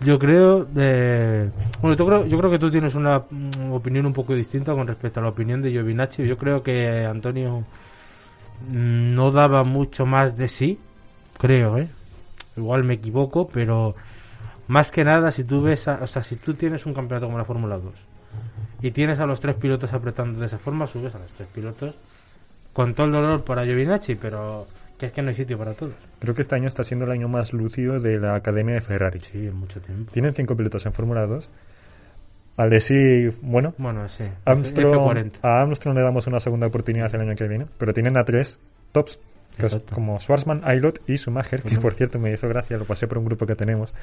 [0.00, 0.66] yo creo,
[1.80, 4.86] bueno, yo creo, yo creo que tú tienes una mm, opinión un poco distinta con
[4.86, 6.26] respecto a la opinión de Giovinacci.
[6.26, 7.64] Yo creo que Antonio
[8.70, 10.78] no daba mucho más de sí,
[11.38, 11.88] creo, ¿eh?
[12.56, 13.94] Igual me equivoco, pero
[14.68, 17.38] más que nada si tú ves, a- o sea, si tú tienes un campeonato como
[17.38, 17.94] la Fórmula 2
[18.82, 21.94] y tienes a los tres pilotos apretando de esa forma, subes a los tres pilotos
[22.72, 24.66] con todo el dolor para Giovinacci, pero
[24.98, 25.94] que es que no hay sitio para todos.
[26.20, 29.20] Creo que este año está siendo el año más lúcido de la Academia de Ferrari.
[29.20, 30.10] Sí, en mucho tiempo.
[30.12, 31.48] Tienen cinco pilotos en Fórmula 2.
[32.56, 34.24] Alessi, bueno, Bueno, sí.
[34.44, 35.32] Armstrong, F40.
[35.42, 38.60] a Armstrong le damos una segunda oportunidad el año que viene, pero tienen a tres
[38.92, 39.18] tops,
[39.56, 39.94] que es Exacto.
[39.94, 43.24] como Schwarzman, Aylot y Schumacher, que por cierto me hizo gracia, lo pasé por un
[43.24, 43.94] grupo que tenemos,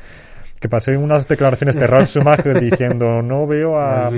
[0.60, 4.10] que pasé unas declaraciones de Ralf Schumacher diciendo no veo a...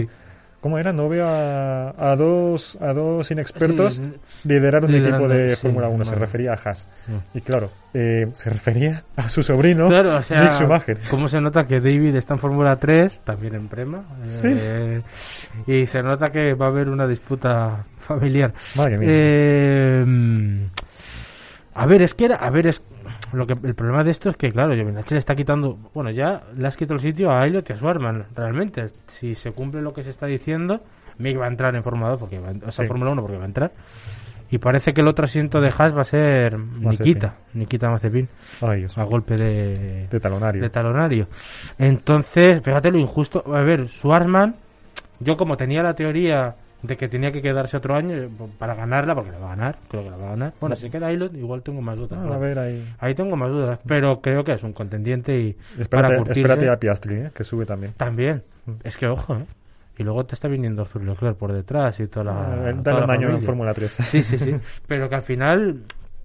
[0.61, 0.93] ¿Cómo era?
[0.93, 5.61] No veo a, a dos a dos inexpertos Sí, liderar un liderando, equipo de sí,
[5.63, 6.05] Fórmula 1.
[6.05, 6.87] Se refería a Haas.
[7.07, 7.37] Mm.
[7.37, 10.99] Y claro, eh, se refería a su sobrino, Claro, o sea, Mick Schumacher.
[11.09, 14.03] ¿cómo se nota que David está en Fórmula 3, también en Prema?
[14.27, 14.47] Sí.
[14.51, 15.01] Eh,
[15.65, 18.53] y se nota que va a haber una disputa familiar.
[18.75, 19.09] Madre mía.
[19.11, 20.67] Eh,
[21.73, 22.83] a ver, es que era, a ver, es
[23.33, 26.41] lo que el problema de esto es que claro, Giovinacci le está quitando, bueno, ya
[26.55, 29.93] le has quitado el sitio a Elliot y a Schwarman, realmente, si se cumple lo
[29.93, 30.81] que se está diciendo,
[31.17, 32.87] Mick va a entrar en Fórmula 2 porque va, o sea, Sí.
[32.87, 33.71] Fórmula 1 porque va a entrar.
[34.53, 38.27] Y parece que el otro asiento de Haas va a ser Nikita, Nikita Mazepin,
[38.61, 40.61] Ay, a golpe de, De talonario.
[40.61, 41.27] de talonario.
[41.79, 43.43] Entonces, fíjate lo injusto.
[43.53, 44.55] A ver, Schwarzman,
[45.19, 49.15] yo como tenía la teoría de que tenía que quedarse otro año eh, para ganarla,
[49.15, 50.53] porque la va a ganar, creo que la va a ganar.
[50.59, 52.19] Bueno, si queda Aylot, igual tengo más dudas.
[52.21, 52.33] Ah, ¿no?
[52.33, 52.85] a ver ahí.
[52.99, 56.69] Ahí tengo más dudas, pero creo que es un contendiente y para Espérate, curtirse espérate
[56.69, 57.31] a Piastri, ¿eh?
[57.33, 57.93] que sube también.
[57.93, 58.43] también.
[58.65, 58.71] Mm.
[58.83, 59.45] Es que ojo, ¿eh?
[59.97, 62.69] Y luego te está viniendo Leclerc por detrás y toda la.
[62.69, 63.41] Ah, toda la en.
[63.41, 63.91] Fórmula 3.
[63.91, 64.55] Sí, sí, sí.
[64.87, 65.83] Pero que al final,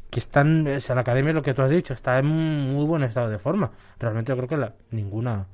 [0.09, 3.03] que están, o sea, la academia, lo que tú has dicho, está en muy buen
[3.03, 3.71] estado de forma.
[3.99, 5.47] Realmente yo creo que la, ninguna,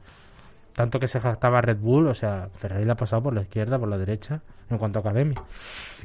[0.74, 3.78] tanto que se jactaba Red Bull, o sea, Ferrari la ha pasado por la izquierda,
[3.78, 5.42] por la derecha, en cuanto a academia.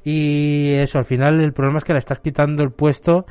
[0.04, 3.26] Y eso, al final el problema es que le estás quitando el puesto.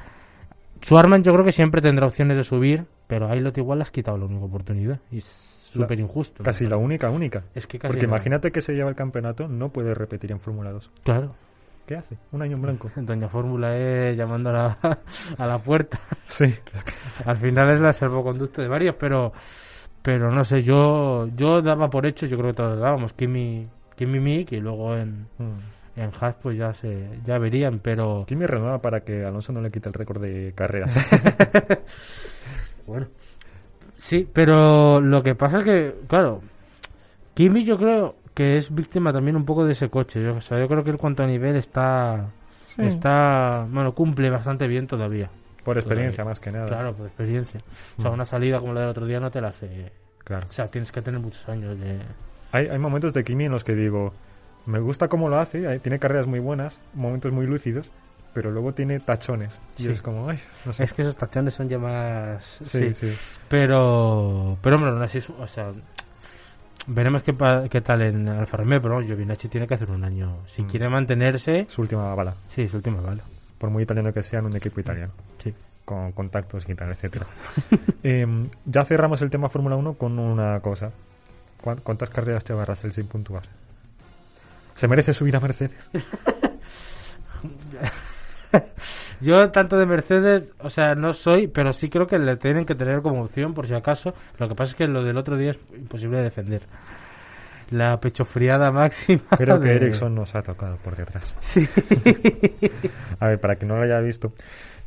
[0.82, 3.82] Schwarman yo creo que siempre tendrá opciones de subir, pero ahí lo que igual le
[3.82, 5.00] has quitado la única oportunidad.
[5.10, 5.24] Y es
[5.72, 6.42] súper injusto.
[6.42, 6.70] Casi ¿no?
[6.70, 7.44] la única, única.
[7.54, 10.40] Es que casi Porque la- imagínate que se lleva el campeonato, no puede repetir en
[10.40, 10.90] Fórmula 2.
[11.04, 11.34] Claro.
[11.86, 12.18] ¿Qué hace?
[12.32, 12.90] Un año en blanco.
[12.96, 14.78] Doña Fórmula E llamando a la,
[15.38, 15.98] a la puerta.
[16.26, 16.92] Sí, es que-
[17.24, 19.32] Al final es la salvoconducto de varios, pero
[20.02, 24.20] pero no sé, yo yo daba por hecho, yo creo que todos dábamos Kimi, Kimi
[24.20, 26.00] Mick y luego en, Mm.
[26.00, 29.70] en Haas pues ya se ya verían, pero Kimi renueva para que Alonso no le
[29.70, 30.96] quite el récord de carreras.
[32.86, 33.06] bueno.
[33.98, 36.40] Sí, pero lo que pasa es que, claro,
[37.34, 40.22] Kimi yo creo que es víctima también un poco de ese coche.
[40.22, 42.28] Yo, o sea, yo creo que en cuanto a nivel está
[42.66, 42.82] Sí.
[42.82, 45.30] está, bueno, cumple bastante bien todavía.
[45.66, 46.66] Por experiencia, más que nada.
[46.66, 47.60] Claro, por experiencia.
[47.98, 49.92] O sea, una salida como la del otro día no te la hace.
[50.24, 50.46] Claro.
[50.48, 51.98] O sea, tienes que tener muchos años de.
[52.52, 54.14] Hay, hay momentos de Kimi en los que digo,
[54.64, 57.92] me gusta cómo lo hace, tiene carreras muy buenas, momentos muy lúcidos,
[58.32, 59.60] pero luego tiene tachones.
[59.78, 59.90] Y Sí.
[59.90, 60.84] es como, ay, no sé.
[60.84, 62.44] Es que esos tachones son ya más.
[62.62, 63.12] Sí, sí.
[63.48, 64.56] Pero.
[64.62, 65.72] Pero, hombre, aún así, es- o sea.
[66.88, 70.04] Veremos qué, pa- qué tal en Alfa Romeo, pero vamos, Giovinacci tiene que hacer un
[70.04, 70.36] año.
[70.46, 70.66] Si Mm.
[70.68, 71.66] quiere mantenerse.
[71.68, 72.36] Su última bala.
[72.48, 73.24] Sí, su última bala.
[73.58, 75.12] Por muy italiano que sea, en un equipo italiano.
[75.42, 75.54] Sí.
[75.84, 77.26] Con contactos y tal, etcétera.
[78.02, 80.90] Em, ya cerramos el tema Fórmula 1 con una cosa.
[81.62, 83.42] ¿Cuán- ¿Cuántas carreras lleva Russell sin puntuar?
[84.74, 85.90] ¿Se merece subir a Mercedes?
[89.20, 92.74] Yo, tanto de Mercedes, o sea, no soy, pero sí creo que le tienen que
[92.74, 94.14] tener como opción, por si acaso.
[94.38, 96.62] Lo que pasa es que lo del otro día es imposible de defender.
[97.70, 99.22] La pechofriada máxima.
[99.36, 101.34] Creo que de- Ericsson nos ha tocado por detrás.
[101.40, 101.68] Sí.
[103.20, 104.32] A ver, para que no lo haya visto.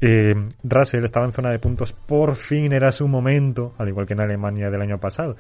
[0.02, 4.14] Eh, Russell estaba en zona de puntos, por fin era su momento, al igual que
[4.14, 5.36] en Alemania del año pasado.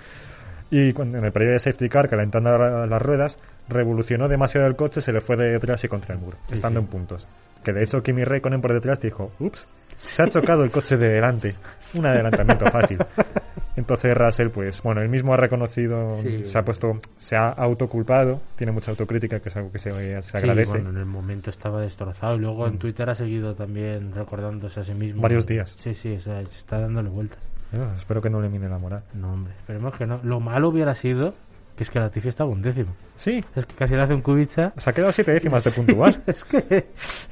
[0.71, 4.75] Y cuando, en el periodo de safety car, calentando la- las ruedas, revolucionó demasiado el
[4.75, 6.85] coche, se le fue de detrás y contra el muro, estando sí.
[6.85, 7.27] en puntos.
[7.63, 11.09] Que de hecho Kimi Raikkonen por detrás dijo, ups, se ha chocado el coche de
[11.09, 11.55] delante.
[11.93, 12.99] Un adelantamiento fácil.
[13.75, 16.43] Entonces Russell, pues bueno, él mismo ha reconocido, Sí.
[16.43, 20.21] se ha puesto, se ha autoculpado, tiene mucha autocrítica, que es algo que se, se
[20.21, 20.71] Sí, agradece.
[20.71, 24.83] bueno, en el momento estaba destrozado y luego en Twitter ha seguido también recordándose a
[24.83, 25.21] sí mismo.
[25.21, 25.75] Varios días.
[25.77, 27.39] Sí, sí, o sea, está dándole vueltas.
[27.73, 29.03] Ah, espero que no le mine la moral.
[29.13, 30.19] No, hombre, esperemos que no.
[30.23, 31.33] Lo malo hubiera sido
[31.77, 32.93] que es que la Tifi estaba un décimo.
[33.15, 34.73] Sí, Es que casi le hace un Kubica.
[34.75, 36.19] se ha quedado siete décimas de puntuar.
[36.27, 36.87] es que,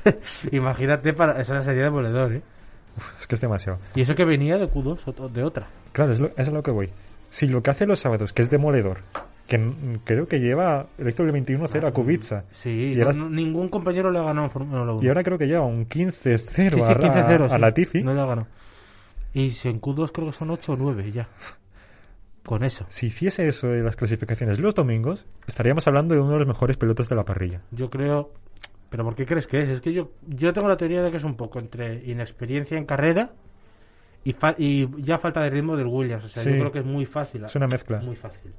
[0.53, 2.41] imagínate, para esa sería demoledor, ¿eh?
[3.19, 3.79] Es que es demasiado.
[3.95, 5.67] Y eso que venía de Q2 o to- de otra.
[5.91, 6.89] Claro, es, lo, es a lo que voy.
[7.29, 8.99] Si lo que hace los sábados, que es demoledor,
[9.47, 9.59] que
[10.05, 12.45] creo que lleva, el 21-0 a Kubica.
[12.51, 15.03] Sí, Y no- ahora- no- ningún compañero le ha ganado en Fórmula 1.
[15.03, 16.37] Y ahora creo que lleva un 15-0
[16.77, 17.59] Sí, sí, a, a- 15-0, a sí.
[17.59, 18.03] la Tifi.
[18.03, 18.47] No le ha ganado.
[19.33, 21.27] Y si en Q2 creo que son 8 o 9 ya.
[22.45, 22.85] Con eso.
[22.87, 26.77] Si hiciese eso de las clasificaciones los domingos, estaríamos hablando de uno de los mejores
[26.77, 27.61] pilotos de la parrilla.
[27.71, 28.31] Yo creo.
[28.89, 29.69] ¿Pero por qué crees que es?
[29.69, 32.85] Es que yo, yo tengo la teoría de que es un poco entre inexperiencia en
[32.85, 33.31] carrera
[34.23, 36.23] y, fa- y ya falta de ritmo del Williams.
[36.25, 36.51] O sea, Sí.
[36.51, 37.43] yo creo que es muy fácil.
[37.45, 37.99] Es una mezcla.
[37.99, 38.53] Muy fácil.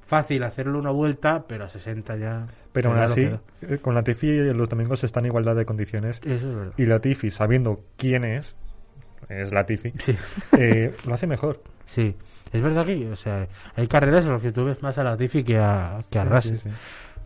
[0.00, 2.46] Fácil hacerlo una vuelta, pero a 60 ya.
[2.72, 3.28] Pero aún así,
[3.62, 6.20] eh, con la Tifi los domingos está en igualdad de condiciones.
[6.24, 6.74] Eso es verdad.
[6.78, 8.56] Y la Tifi, sabiendo quién es,
[9.28, 10.16] es la Tifi, Sí.
[10.58, 11.62] eh, lo hace mejor.
[11.84, 12.16] sí.
[12.52, 13.46] Es verdad que, o sea,
[13.76, 16.22] hay carreras en las que tú ves más a la Tifi que a, que a
[16.24, 16.72] Sí, Russell.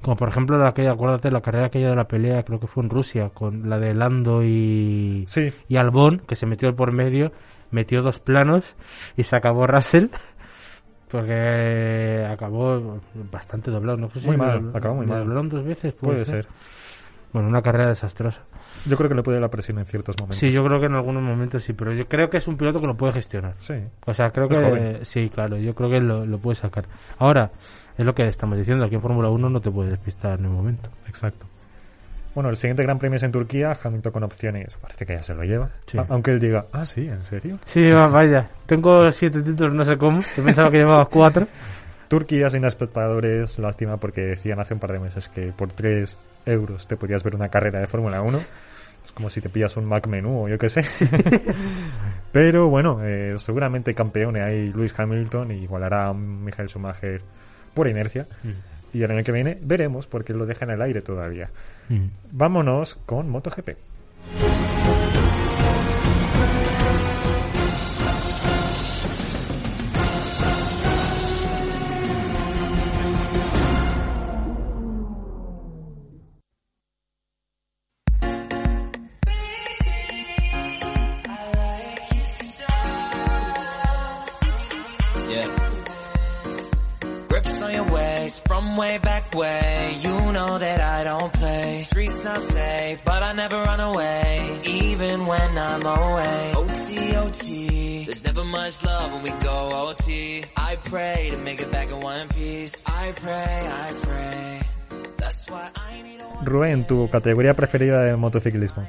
[0.04, 2.84] Como por ejemplo la aquella, acuérdate, la carrera aquella de la pelea, creo que fue
[2.84, 7.32] en Rusia, con la de Lando y, Sí, y Albón, que se metió por medio,
[7.70, 8.76] metió dos planos
[9.16, 10.08] y se acabó Russell,
[11.10, 13.98] porque acabó bastante doblado.
[13.98, 15.20] No sé si Muy lo- mal, acabó muy mal.
[15.20, 16.46] doblaron dos veces, puede ser.
[17.32, 18.42] Bueno, una carrera desastrosa.
[18.86, 20.38] Yo creo que le puede la presión en ciertos momentos.
[20.38, 22.80] Sí, yo creo que en algunos momentos sí, pero yo creo que es un piloto
[22.80, 23.54] que lo puede gestionar.
[23.58, 23.74] Sí.
[24.06, 24.98] O sea, creo Es que joven.
[25.04, 26.84] sí, claro, yo creo que lo, lo puede sacar.
[27.18, 27.50] Ahora,
[27.96, 30.54] es lo que estamos diciendo, aquí en Fórmula 1 no te puedes despistar en un
[30.54, 30.90] momento.
[31.06, 31.46] Exacto.
[32.34, 35.34] Bueno, el siguiente Gran Premio es en Turquía, Hamilton con opciones, parece que ya se
[35.34, 35.70] lo lleva.
[35.86, 35.98] Sí.
[36.08, 37.58] Aunque él diga, ah, sí, ¿en serio?
[37.64, 41.46] Sí, va, vaya, tengo siete títulos, no sé cómo, yo pensaba que llevaba cuatro.
[42.08, 46.86] Turquía sin espectadores, lástima porque decían hace un par de meses que por 3 euros
[46.86, 48.38] te podías ver una carrera de Fórmula 1.
[49.04, 50.82] Es como si te pillas un Mac menú o yo qué sé.
[52.32, 57.22] Pero bueno, eh, seguramente campeone ahí Luis Hamilton y igualará a Michael Schumacher
[57.74, 58.26] por inercia.
[58.92, 61.50] Y el año que viene veremos porque lo deja en el aire todavía.
[61.88, 62.06] Mm.
[62.30, 63.70] Vámonos con MotoGP.
[98.54, 100.44] Much love when we go OT.
[100.56, 102.84] I pray to make it back in one piece.
[102.86, 104.60] I pray, I pray.
[105.18, 108.86] That's why I need a Rubén, tu categoría preferida de motociclismo.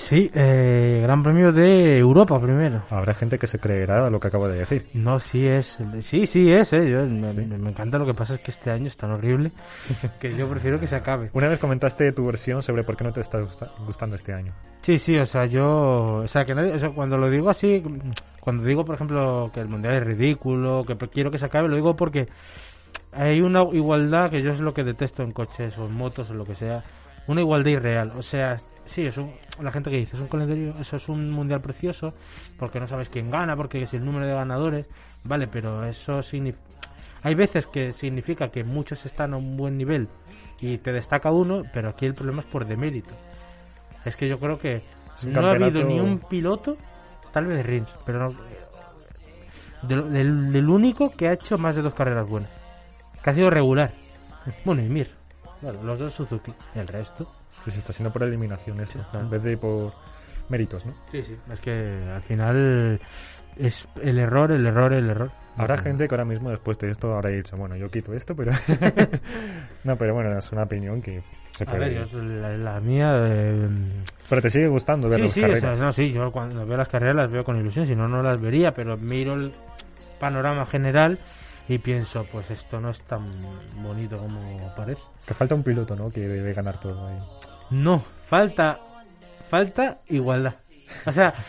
[0.00, 2.82] Sí, eh, Gran Premio de Europa primero.
[2.88, 4.86] Habrá gente que se creerá lo que acabo de decir.
[4.94, 6.90] No, sí es, sí, sí es, eh.
[6.90, 9.52] yo- me, encanta, lo que pasa es que este año es tan horrible
[10.20, 11.28] que yo prefiero que se acabe.
[11.34, 14.54] Una vez comentaste tu versión sobre por qué no te está gusta- gustando este año.
[14.80, 17.82] Sí, sí, o sea, yo, o sea, que nadie- o sea, cuando lo digo así,
[18.40, 21.76] cuando digo, por ejemplo, que el mundial es ridículo, que quiero que se acabe, lo
[21.76, 22.26] digo porque
[23.12, 26.34] hay una igualdad que yo es lo que detesto en coches o en motos o
[26.34, 26.82] lo que sea,
[27.26, 28.12] una igualdad irreal.
[28.16, 28.56] O sea,
[28.90, 32.12] sí, es un, la gente que dice, es un calendario, eso es un mundial precioso,
[32.58, 34.86] porque no sabes quién gana, porque es el número de ganadores,
[35.24, 36.64] vale, pero eso significa...
[37.22, 40.08] Hay veces que significa que muchos están a un buen nivel
[40.60, 43.10] y te destaca uno, pero aquí el problema es por demérito.
[44.06, 44.80] Es que yo creo que
[45.26, 46.74] no ha habido ni un piloto,
[47.32, 48.34] tal vez Rins, pero no,
[49.82, 52.50] del, del- del único que ha hecho más de dos carreras buenas.
[53.22, 53.92] Que ha sido regular.
[54.64, 55.10] Bueno, y Mir.
[55.60, 56.54] Bueno, los dos Suzuki.
[56.74, 57.30] El resto.
[57.58, 59.26] Sí, se está haciendo por eliminación esto, claro.
[59.26, 59.92] en vez de por
[60.48, 60.94] méritos, ¿no?
[61.12, 61.36] Sí, sí.
[61.52, 63.00] Es que al final
[63.56, 65.30] es el error, el error, el error.
[65.56, 68.52] Habrá gente que ahora mismo, después de esto, habrá dicho, bueno, yo quito esto, pero...
[69.84, 71.80] no, pero bueno, es una opinión que se A puede...
[71.90, 73.12] ver, yo, la, la mía.
[73.26, 73.68] eh,
[74.28, 75.80] Pero te sigue gustando ver sí, las sí, o sea, carreras.
[75.80, 78.40] no, sí, yo cuando veo las carreras las veo con ilusión, si no, no las
[78.40, 79.52] vería, pero miro el
[80.18, 81.18] panorama general
[81.74, 83.24] y pienso, pues esto no es tan
[83.82, 84.40] bonito como
[84.76, 85.02] parece.
[85.26, 86.10] Que falta un piloto, ¿no?
[86.10, 87.18] Que debe ganar todo ahí.
[87.70, 88.78] No, falta,
[89.48, 90.54] falta igualdad.
[91.06, 91.32] O sea,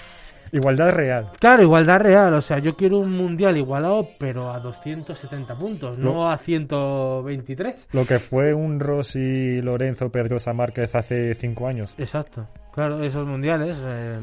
[0.53, 1.30] Igualdad real.
[1.39, 2.34] Claro, igualdad real.
[2.34, 6.30] O sea, yo quiero un mundial igualado, pero a 270 puntos, no, No.
[6.30, 7.88] a 123.
[7.93, 11.95] Lo que fue un Rossi Lorenzo Pedrosa Márquez hace cinco años.
[11.97, 12.47] Exacto.
[12.74, 13.78] Claro, esos mundiales.
[13.82, 14.19] eh,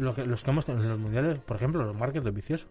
[0.00, 2.66] lo que, los que hemos tenido en los mundiales, por ejemplo, los Márquez de vicioso.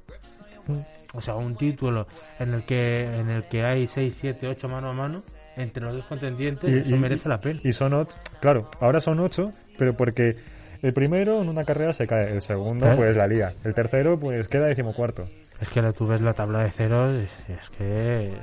[1.13, 2.07] O sea, un título
[2.39, 5.23] en el que en el que hay 6, 7, 8 mano a mano
[5.55, 7.59] entre los dos contendientes, Y- eso y- merece la pena.
[7.63, 10.35] Y son ocho, claro, ahora son ocho, pero porque
[10.83, 12.97] el primero en una carrera se cae, el segundo Claro.
[12.97, 15.27] pues la lía, el tercero pues queda decimocuarto.
[15.59, 17.15] Es que ahora tú ves la tabla de ceros
[17.47, 18.33] y es que es,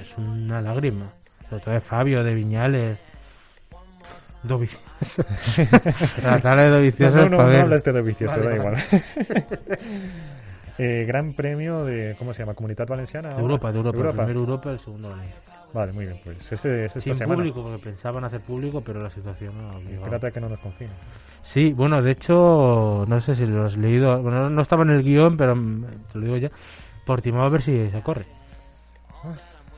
[0.00, 1.10] es una lágrima.
[1.48, 2.98] Sobre todo de Fabio, de Viñales.
[4.44, 4.70] Dovi-
[6.22, 7.60] la tabla de Dovizioso no, no, no, ver.
[7.60, 8.78] hablas de vicioso, Vale, da vale.
[8.90, 9.78] igual.
[10.82, 12.54] Eh, gran premio de, ¿cómo se llama?
[12.54, 13.34] Comunidad Valenciana.
[13.34, 13.40] De?
[13.42, 13.98] Europa, de Europa.
[13.98, 15.42] El primero Europa, el segundo Valencia.
[15.74, 17.36] Vale, muy bien, pues ese es Sin semana.
[17.36, 19.78] público, porque pensaban hacer público, pero la situación no.
[19.78, 20.94] Espérate a que no nos confinen.
[21.42, 24.22] Sí, bueno, de hecho, no sé si lo has leído.
[24.22, 26.50] Bueno, no estaba en el guion, pero mm, te lo digo ya.
[27.04, 28.24] Portimao a ver si se corre.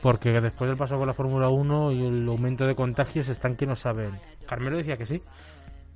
[0.01, 3.65] Porque después del paso con la Fórmula 1 y el aumento de contagios están que
[3.65, 4.11] no saben.
[4.47, 5.21] Carmelo decía que sí,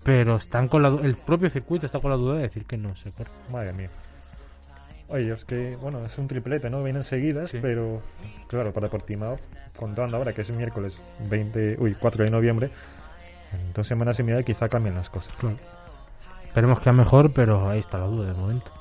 [0.03, 2.93] pero están con la el propio circuito está con la duda de decir que no
[2.95, 3.31] se corre.
[3.49, 3.89] Madre mía.
[5.09, 6.83] Oye, es que, bueno, es un triplete, ¿no?
[6.83, 7.59] Vienen seguidas, Sí.
[7.61, 8.01] pero
[8.47, 9.37] claro, para Portimao,
[9.77, 12.69] contando ahora que es miércoles 20, uy, 4 de noviembre,
[13.53, 15.33] en dos semanas y media quizá cambien las cosas.
[16.45, 18.71] Esperemos que a mejor, pero ahí está la duda de momento.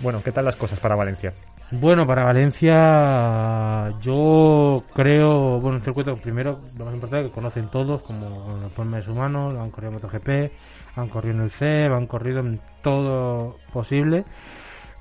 [0.00, 1.32] Bueno, ¿qué tal las cosas para Valencia?
[1.72, 8.02] Bueno, para Valencia yo creo, bueno, el circuito primero, lo más importante que conocen todos,
[8.02, 10.52] como los Palmes Humanos, han corrido en MotoGP,
[10.96, 14.24] han corrido en el CEB, han corrido en todo posible.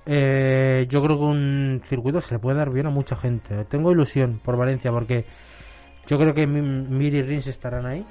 [0.10, 3.66] Eh, yo creo que un circuito se le puede dar bien a mucha gente.
[3.66, 5.26] Tengo ilusión por Valencia porque
[6.08, 8.06] yo creo que Mi- Mir y Rins estarán ahí.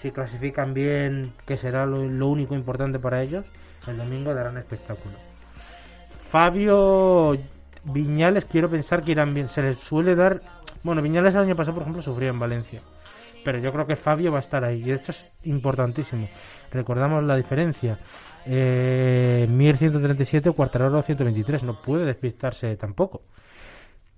[0.00, 3.46] Si clasifican bien, que será lo, lo único importante para ellos,
[3.86, 5.14] el domingo darán espectáculo.
[6.30, 7.36] Fabio
[7.84, 9.48] Viñales, quiero pensar que irán bien.
[9.48, 10.40] Se les suele dar.
[10.84, 12.80] Bueno, Viñales el año pasado, por ejemplo, sufrió en Valencia.
[13.44, 14.82] Pero yo creo que Fabio va a estar ahí.
[14.84, 16.28] Y esto es importantísimo.
[16.72, 17.98] Recordamos la diferencia.
[18.50, 21.62] Eh, Mir 137, Cuartararo 123.
[21.64, 23.22] No puede despistarse tampoco.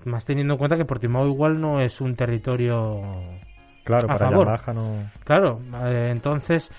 [0.05, 3.03] Más teniendo en cuenta que Portimao igual no es un territorio
[3.85, 4.47] Claro, a para favor.
[4.47, 5.11] Yamaha no...
[5.25, 6.71] Claro, eh, entonces,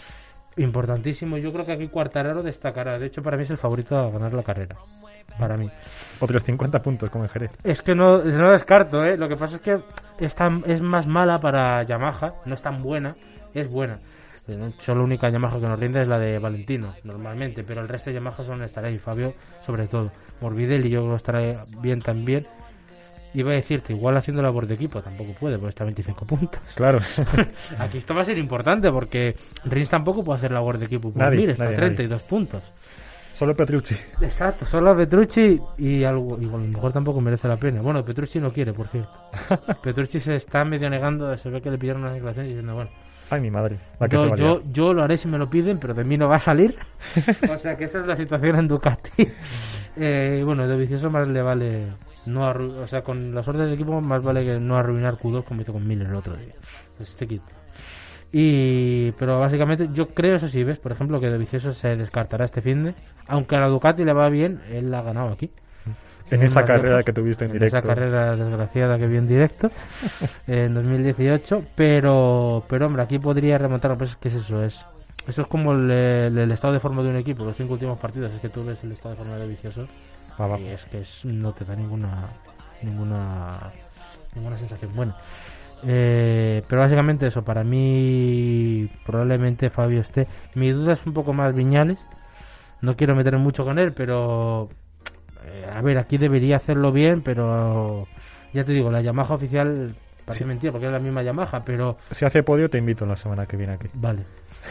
[0.57, 1.37] importantísimo.
[1.37, 2.97] Yo creo que aquí Cuartararo destacará.
[2.97, 4.75] De hecho, para mí es el favorito a ganar la carrera.
[5.37, 5.69] Para mí.
[6.19, 7.51] Otros 50 puntos como en Jerez.
[7.63, 9.17] Es que no, no descarto, ¿eh?
[9.17, 9.79] Lo que pasa es que
[10.19, 12.33] es, tan- es más mala para Yamaha.
[12.45, 13.15] No es tan buena.
[13.53, 13.99] Es buena.
[14.47, 17.63] Hecho, la única Yamaha que nos rinde es la de Valentino, normalmente.
[17.63, 18.95] Pero el resto de Yamaha son estará ahí.
[18.95, 19.33] Fabio,
[19.65, 20.11] sobre todo.
[20.41, 22.47] Morbidelli, yo creo que estará bien también.
[23.33, 26.61] Iba a decirte, igual haciendo labor de equipo, tampoco puede, porque está a 25 puntos.
[26.75, 26.99] Claro.
[27.79, 31.11] Aquí esto va a ser importante porque Rins tampoco puede hacer labor de equipo.
[31.11, 32.63] Por Nadie, está a nadie, 32 puntos.
[33.33, 33.95] Solo Petrucci.
[34.21, 37.81] Exacto, solo Petrucci y algo, y a lo mejor tampoco merece la pena.
[37.81, 39.11] Bueno, Petrucci no quiere, por cierto.
[39.83, 42.91] Petrucci se está medio negando, se ve que le pidieron unas declaraciones diciendo, bueno,
[43.31, 43.79] Ay, mi madre.
[43.97, 46.03] La que se yo, a yo, yo lo haré si me lo piden, pero de
[46.03, 46.77] mí no va a salir.
[47.49, 49.29] o sea que esa es la situación en Ducati.
[49.95, 51.87] Eh, bueno, de vicioso más le vale
[52.25, 55.61] no o sea, con las órdenes de equipo más vale que no arruinar Q2 como
[55.61, 56.53] hizo con Miller el otro día.
[56.97, 57.41] Pues este kit.
[58.33, 62.45] Y pero básicamente yo creo eso sí, ves, por ejemplo que de vicioso se descartará
[62.45, 62.95] este fin de,
[63.27, 65.51] aunque a la Ducati le va bien, él la ha ganado aquí.
[66.29, 67.77] En esa carrera que tuviste en En directo.
[67.79, 69.69] Esa carrera desgraciada que vi en directo
[70.47, 71.63] en 2018.
[71.75, 73.97] Pero, pero hombre, aquí podría remontar.
[73.97, 74.63] Pues, ¿Qué es eso?
[74.63, 74.85] Es,
[75.27, 77.43] eso es como el, el- el estado de forma de un equipo.
[77.43, 79.87] Los cinco últimos partidos es que tú ves el estado de forma de vicioso.
[80.59, 82.27] Y es que es- no te da ninguna,
[82.81, 83.71] ninguna,
[84.35, 85.15] ninguna sensación buena.
[85.83, 90.27] Eh, pero básicamente eso, para mí probablemente Fabio esté.
[90.55, 91.97] Mi duda es un poco más Viñales.
[92.81, 94.69] No quiero meterme mucho con él, pero
[95.45, 98.07] eh, a ver, aquí debería hacerlo bien, pero
[98.53, 100.47] ya te digo, la Yamaha oficial parece Sí.
[100.47, 103.57] mentira porque es la misma Yamaha, pero Si hace podio, te invito la semana que
[103.57, 103.87] viene aquí.
[103.93, 104.23] vale.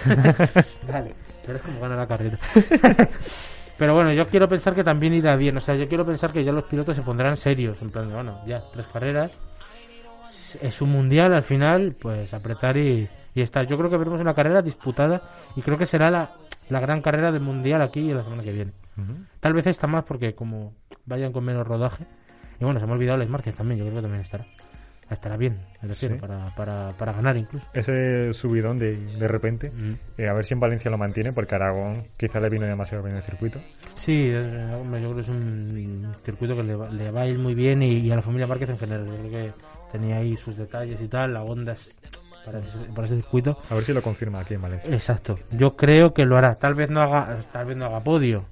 [0.91, 1.15] vale,
[1.45, 2.39] pero es como gana la carrera.
[3.79, 6.45] pero bueno, yo quiero pensar que también irá bien, o sea, yo quiero pensar que
[6.45, 9.33] ya los pilotos se pondrán serios, en plan, de, bueno, ya, tres carreras,
[10.61, 13.67] es un mundial al final, pues apretar y, y estar.
[13.67, 15.23] Yo creo que veremos una carrera disputada
[15.57, 16.31] y creo que será la,
[16.69, 18.73] la gran carrera del mundial aquí la semana que viene.
[19.41, 20.75] Tal vez esta más porque como
[21.07, 22.05] vayan con menos rodaje.
[22.61, 24.47] Y bueno, se me ha olvidado Les Márquez también, yo creo que también estará.
[25.09, 26.21] Estará bien, me refiero, Sí.
[26.21, 27.67] para, para, para ganar incluso.
[27.73, 29.73] Ese subidón de, de repente,
[30.17, 33.17] eh, a ver si en Valencia lo mantiene, porque Aragón quizá le vino demasiado bien
[33.17, 33.59] el circuito.
[33.97, 37.27] Sí, eh, hombre, yo creo que es un circuito que le va, le va a
[37.27, 39.07] ir muy bien y, y a la familia Márquez en general.
[39.07, 39.53] Yo creo que
[39.91, 42.01] tenía ahí sus detalles y tal, la onda es
[42.45, 43.57] para ese, para ese circuito.
[43.69, 44.93] A ver si lo confirma aquí en Valencia.
[44.93, 45.39] Exacto.
[45.51, 46.55] Yo creo que lo hará.
[46.55, 48.45] Tal vez no haga, tal vez no haga podio,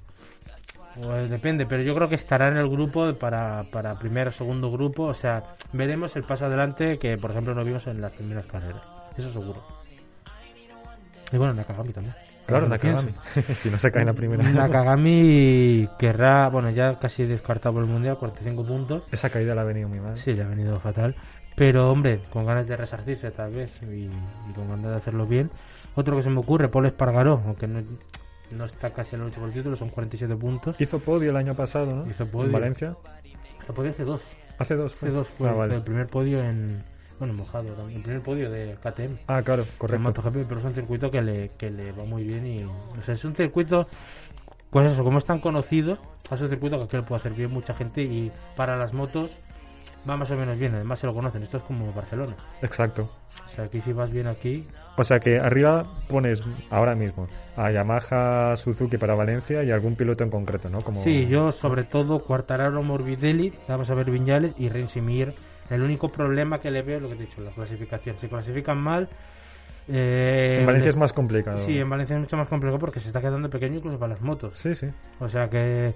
[1.01, 4.71] Pues depende, pero yo creo que estará en el grupo para, para primero o segundo
[4.71, 5.03] grupo.
[5.05, 8.83] O sea, veremos el paso adelante que, por ejemplo, no vimos en las primeras carreras.
[9.17, 9.63] Eso seguro.
[11.31, 12.15] Y bueno, Nakagami también.
[12.45, 13.13] Claro, Nakagami.
[13.55, 14.43] si no se cae en la primera.
[14.43, 19.03] Nakagami querrá, bueno, ya casi descartado por el mundial, 45 puntos.
[19.11, 20.17] Esa caída le ha venido muy mal.
[20.17, 21.15] Sí, le ha venido fatal.
[21.59, 25.51] Pero, hombre, con ganas de resarcirse tal vez y, y con ganas de hacerlo bien.
[25.95, 27.83] Otro que se me ocurre, Paul Espargaró, aunque no,
[28.51, 30.79] no está casi en el 8 por el título, son 47 puntos.
[30.79, 32.09] Hizo podio el año pasado, ¿no?
[32.09, 32.45] Hizo podio.
[32.47, 32.95] En Valencia.
[33.59, 34.23] Se podía hace dos.
[34.57, 34.95] Hace dos.
[34.95, 35.09] fue.
[35.09, 35.75] Hace dos fue Ah, vale.
[35.75, 36.81] el primer podio en.
[37.19, 37.97] Bueno, mojado también.
[37.97, 39.17] El primer podio de KTM.
[39.27, 40.01] Ah, claro, correcto.
[40.01, 42.63] MotoGP, pero es un circuito que le, que le va muy bien y.
[42.63, 43.85] O sea, es un circuito.
[44.69, 45.97] Pues eso, como es tan conocido,
[46.31, 49.31] es un circuito que aquí lo puede hacer bien mucha gente y para las motos
[50.07, 50.75] va más o menos bien.
[50.75, 51.41] Además, se lo conocen.
[51.41, 52.35] Esto es como Barcelona.
[52.61, 53.09] Exacto.
[53.45, 54.67] O sea, aquí si vas bien aquí.
[54.97, 60.23] O sea que arriba pones ahora mismo a Yamaha, Suzuki para Valencia y algún piloto
[60.23, 60.81] en concreto, ¿no?
[60.81, 61.01] Como...
[61.01, 65.33] Sí, yo sobre todo Quartararo, Morbidelli, vamos a ver Viñales y Rensimir.
[65.69, 68.17] El único problema que le veo es lo que te he dicho, la clasificación.
[68.19, 69.07] Si clasifican mal.
[69.87, 71.57] eh, En Valencia es más complicado.
[71.59, 74.21] Sí, en Valencia es mucho más complicado porque se está quedando pequeño incluso para las
[74.21, 74.57] motos.
[74.57, 74.87] Sí, sí.
[75.19, 75.93] O sea que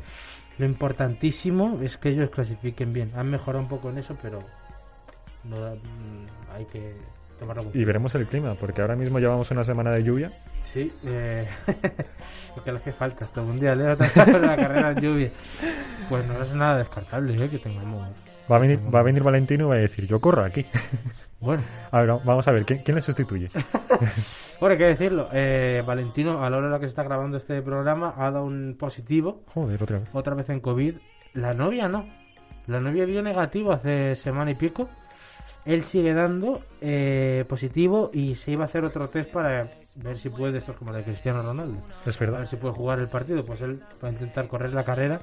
[0.57, 3.11] lo importantísimo es que ellos clasifiquen bien.
[3.15, 4.39] Han mejorado un poco en eso, pero
[5.43, 6.95] no mm, hay que
[7.39, 10.31] tomarlo con Y veremos el clima, porque ahora mismo llevamos una semana de lluvia.
[10.65, 11.47] Sí, eh,
[12.55, 15.31] porque le hace falta hasta un día, Leo, la carrera en lluvia.
[16.09, 17.49] Pues no es nada descartable, ¿eh?
[17.49, 18.09] Que tengamos.
[18.51, 20.65] Va a venir, va a venir Valentino y va a decir, yo corro aquí.
[21.43, 23.49] Bueno, A ver, vamos a ver, ¿quién, quién le sustituye?
[24.61, 25.27] bueno, hay que decirlo.
[25.33, 28.45] Eh, Valentino, a la hora en la que se está grabando este programa, ha dado
[28.45, 30.09] un positivo, Joder, otra vez.
[30.15, 30.95] otra vez en COVID.
[31.33, 32.07] La novia no.
[32.67, 34.87] La novia dio negativo hace semana y pico.
[35.65, 39.67] Él sigue dando eh, positivo y se iba a hacer otro test para
[39.97, 41.77] ver si puede, esto es como la de Cristiano Ronaldo.
[42.05, 42.45] Es a ver verdad.
[42.47, 45.19] si puede jugar el partido, pues él va a intentar correr la carrera.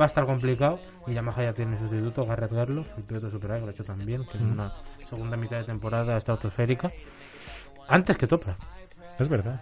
[0.00, 3.60] Va a estar complicado y Yamaha ya tiene sustituto, Garrett Garloff, el piloto Super que
[3.60, 4.72] lo ha hecho también, que en una
[5.08, 6.90] segunda mitad de temporada está autosférica.
[7.88, 8.54] Antes que Topra.
[9.18, 9.60] Es verdad.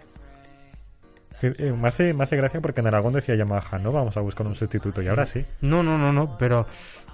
[1.40, 4.20] Sí, eh, me, hace, me hace gracia porque en Aragón decía Yamaha, no vamos a
[4.20, 5.44] buscar un sustituto, y ahora sí.
[5.62, 6.66] No, no, no, no, pero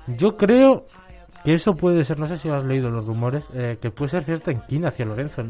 [0.08, 0.86] yo creo
[1.44, 4.24] que eso puede ser, no sé si has leído los rumores, eh, que puede ser
[4.24, 5.44] cierta inquina hacia Lorenzo,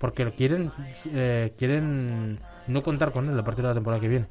[0.00, 0.70] porque quieren
[1.12, 2.36] eh, quieren
[2.66, 4.26] no contar con él a partir de la temporada que viene.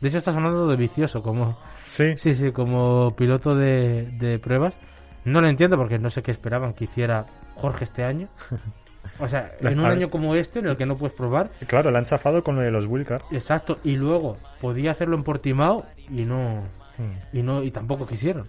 [0.00, 4.76] De hecho está sonando de vicioso como Sí, Sí, sí, como piloto de, de pruebas.
[5.24, 7.26] No lo entiendo porque no sé qué esperaban que hiciera
[7.56, 8.28] Jorge este año.
[9.20, 11.98] O sea, en un año como este, en el que no puedes probar, claro, le
[11.98, 13.22] han chafado con lo de los Wilcar.
[13.32, 16.62] exacto, y luego podía hacerlo en Portimao y no
[17.32, 18.46] y no y tampoco quisieron.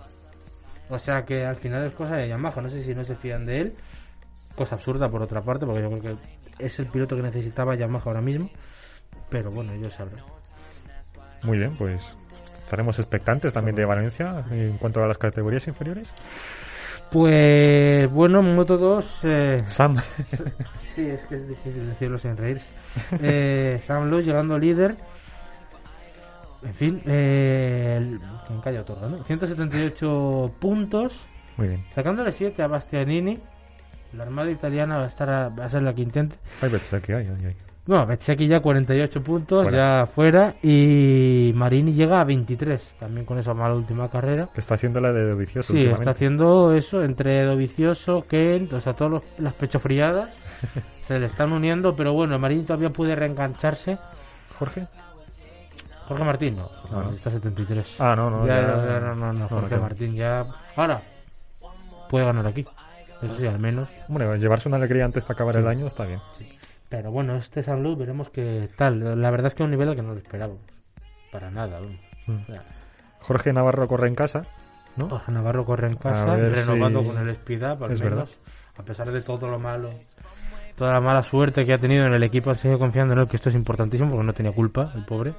[0.89, 3.45] O sea que al final es cosa de Yamaha, no sé si no se fían
[3.45, 3.76] de él.
[4.56, 8.04] Cosa absurda por otra parte, porque yo creo que es el piloto que necesitaba Yamaha
[8.06, 8.50] ahora mismo.
[9.30, 10.24] Pero bueno, ellos sabrán.
[11.44, 12.14] Muy bien, pues
[12.64, 16.14] estaremos expectantes también de Valencia en cuanto a las categorías inferiores.
[17.12, 19.96] Pues bueno, Moto 2 eh, Sam,
[20.82, 22.62] Sí, es que es difícil decirlo sin reír.
[23.22, 24.96] Eh, Sam Lowe llegando líder.
[26.62, 29.24] En fin, eh, el- ¿quién calla otorgando?
[29.24, 31.18] 178 puntos,
[31.58, 31.86] muy bien.
[31.96, 33.40] sacándole 7 a Bastianini.
[34.14, 36.36] La armada italiana va a estar a, va a ser la que intente.
[36.62, 37.56] Ay, Bezzecchi, ay, ay,
[37.90, 38.00] ay.
[38.00, 40.02] No, Bezzecchi ya 48 puntos, Fuera.
[40.02, 40.56] ya fuera.
[40.64, 44.48] Y Marini llega a 23, también con esa mala última carrera.
[44.54, 48.94] Que está haciendo la de Dovicioso Sí, está haciendo eso entre Dovicioso, Kent, o sea,
[48.94, 50.30] todas los- las pechofriadas
[51.08, 53.98] se le están uniendo, pero bueno, Marín todavía puede reengancharse.
[54.58, 54.88] Jorge.
[56.08, 57.12] Jorge Martín, no, Ah, no.
[57.12, 57.96] está 73.
[58.00, 58.48] Ah, no, no.
[58.48, 59.78] ya, ya- no, ya, no, no, no, Jorge.
[59.78, 60.44] Martín ya.
[60.76, 61.02] Ahora,
[62.10, 62.66] puede ganar aquí.
[63.22, 63.88] Eso sí, al menos.
[64.08, 66.20] Hombre, llevarse una alegría antes de acabar el año está bien.
[66.90, 69.22] Pero bueno, este San Luis veremos qué tal.
[69.22, 70.62] La verdad es que a un nivel al que no lo esperábamos.
[71.32, 71.80] Para nada.
[72.26, 72.32] Mm.
[72.50, 72.64] O sea,
[73.22, 74.44] Jorge Navarro corre en casa,
[74.96, 75.08] ¿no?
[75.10, 78.18] Jorge Navarro corre en casa, renovando si- con el Speed Up, al Es menos.
[78.18, 78.30] verdad.
[78.78, 79.90] A pesar de todo lo malo,
[80.76, 83.28] toda la mala suerte que ha tenido en el equipo, ha seguido confiando en él,
[83.28, 85.34] que esto es importantísimo porque no tenía culpa, el pobre,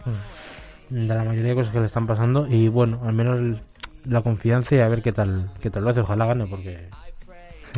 [0.90, 0.94] Mm.
[1.06, 2.46] de la mayoría de cosas que le están pasando.
[2.46, 3.60] Y bueno, al menos el-
[4.04, 6.00] la confianza y a ver qué tal, qué tal lo hace.
[6.00, 6.88] Ojalá gane porque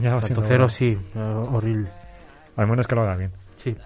[0.03, 0.69] Ya va tanto siendo cero hora.
[0.73, 0.99] sí,
[1.53, 1.89] horrible.
[2.57, 3.33] Al menos que lo haga bien.
[3.63, 3.77] Sí.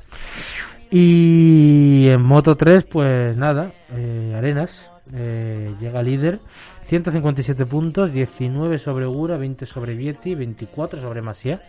[0.90, 6.40] Y en Moto 3, pues nada, eh, Arenas eh, llega líder,
[6.84, 11.60] 157 puntos, 19 sobre Ura, 20 sobre Vietti, 24 sobre Masia,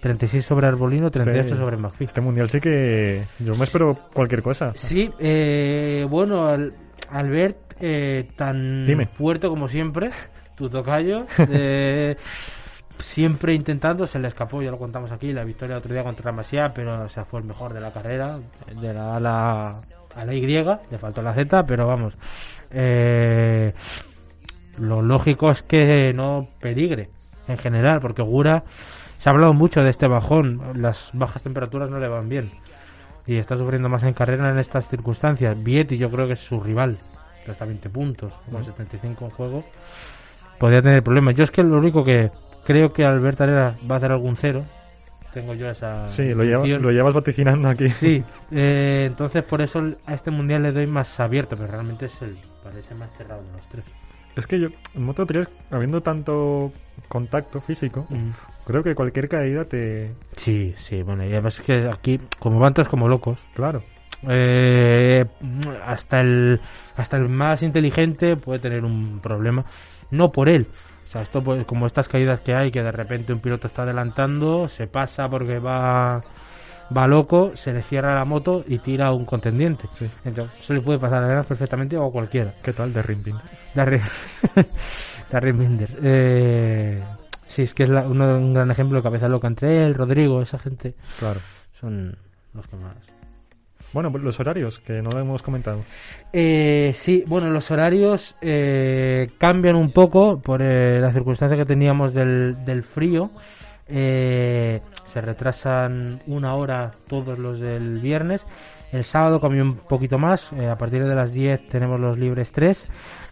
[0.00, 2.04] 36 sobre Arbolino, 38 Este- sobre McPhee.
[2.06, 4.72] Este mundial sí que yo me espero cualquier cosa.
[4.74, 6.72] Sí, eh, bueno, al,
[7.10, 9.06] Albert, eh, tan Dime.
[9.06, 10.08] fuerte como siempre,
[10.56, 12.16] tu tocayo, eh,
[12.98, 16.72] siempre intentando, se le escapó, ya lo contamos aquí, la victoria otro día contra Masia,
[16.74, 18.38] pero o sea, fue el mejor de la carrera,
[18.80, 19.80] de la ala
[20.14, 22.18] a la Y, le faltó la Z, pero vamos.
[22.70, 23.72] Eh,
[24.78, 27.10] lo lógico es que no peligre
[27.46, 28.64] en general, porque Gura
[29.18, 32.50] se ha hablado mucho de este bajón, las bajas temperaturas no le van bien
[33.28, 35.62] y está sufriendo más en carrera en estas circunstancias.
[35.62, 36.98] Vietti yo creo que es su rival,
[37.44, 39.64] que está a 20 puntos, con 75 en juego,
[40.58, 41.34] podría tener problemas.
[41.34, 42.30] Yo es que lo único que
[42.68, 44.62] creo que Albert Arena va a hacer algún cero,
[45.32, 46.06] tengo yo esa...
[46.10, 46.82] Sí, lo, lleva- intuición.
[46.82, 47.88] lo llevas vaticinando aquí.
[47.88, 52.20] Sí, eh, entonces por eso a este mundial le doy más abierto, pero realmente es
[52.22, 53.84] el parece más cerrado de los tres.
[54.36, 56.70] Es que yo, en Moto 3, habiendo tanto
[57.08, 58.06] contacto físico,
[58.66, 60.12] creo que cualquier caída te...
[60.36, 63.82] Sí, sí, bueno, y además es que aquí, como van todos como locos, Claro.
[64.28, 65.24] eh,
[65.84, 66.60] hasta el
[66.96, 69.64] hasta el más inteligente puede tener un problema,
[70.10, 70.66] no por él.
[71.08, 73.82] O sea, esto pues, como estas caídas que hay, que de repente un piloto está
[73.84, 76.22] adelantando, se pasa porque va
[76.94, 79.86] va loco, se le cierra la moto y tira a un contendiente.
[79.90, 80.06] Sí.
[80.24, 82.52] Entonces, eso le puede pasar a perfectamente o a cualquiera.
[82.62, 83.02] ¿Qué tal de?
[83.74, 84.00] Darry,
[85.30, 85.90] Darry Binder.
[86.02, 87.02] Eh,
[87.46, 90.42] sí, es que es la- uno- un gran ejemplo de cabeza loca entre él, Rodrigo,
[90.42, 90.94] esa gente.
[91.18, 91.40] Claro.
[91.78, 92.16] Son
[92.54, 92.96] los que más.
[93.92, 95.80] Bueno, pues los horarios, que no lo hemos comentado.
[96.32, 102.12] Eh, sí, bueno, los horarios eh, cambian un poco por eh, la circunstancia que teníamos
[102.12, 103.30] del, del frío.
[103.86, 108.46] Eh, se retrasan una hora todos los del viernes.
[108.92, 110.52] El sábado cambia un poquito más.
[110.52, 112.86] eh, a partir de las 10 tenemos los libres 3.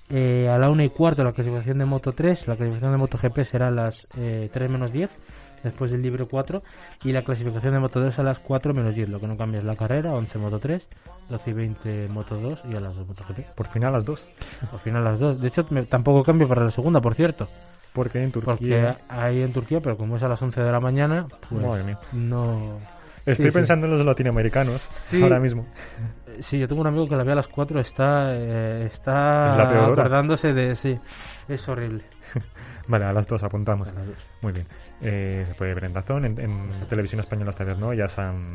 [0.08, 2.46] Eh, a la 1 y cuarto la clasificación de Moto 3.
[2.48, 5.10] La clasificación de Moto GP será las eh, 3 menos 10.
[5.66, 6.60] Después del libre 4.
[7.04, 9.08] Y la clasificación de Moto 2 a las 4 menos 10.
[9.10, 10.12] Lo que no cambia es la carrera.
[10.14, 10.86] 11 Moto 3.
[11.28, 13.40] 12 y 20 Moto 2 y a las 2 Moto GP.
[13.54, 14.26] Por fin a las dos.
[14.72, 15.40] Al final las dos.
[15.40, 17.48] De hecho, me- tampoco cambio para la segunda, por cierto.
[17.94, 18.98] Porque en Porque Turquía...
[19.08, 21.98] hay en Turquía, pero como es a las 11 de la mañana, pues Madre mía.
[22.12, 22.78] no...
[23.18, 23.50] Estoy Sí, sí.
[23.50, 25.22] pensando en los latinoamericanos Sí.
[25.22, 25.66] ahora mismo.
[26.26, 29.46] Eh, Sí, yo tengo un amigo que la ve a las 4, está, eh, está
[29.48, 30.02] Es la peor hora.
[30.02, 30.76] acordándose de...
[30.76, 30.98] Sí,
[31.48, 32.02] es horrible.
[32.88, 33.92] Vale, a las dos apuntamos.
[33.94, 34.16] Las dos.
[34.42, 34.66] Muy bien.
[35.00, 37.92] Eh, se puede ver en Dazón, en, en televisión española esta vez, ¿no?
[37.94, 38.52] Ya se han...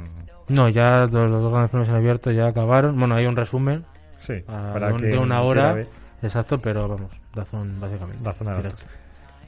[0.48, 2.98] No, ya los, los dos grandes premios en abierto ya acabaron.
[2.98, 3.84] Bueno, hay un resumen
[4.20, 5.74] Sí, para un- que de una hora.
[5.74, 5.88] ver.
[6.22, 8.24] Exacto, pero vamos, Dazón básicamente.
[8.24, 8.86] Dazón a las.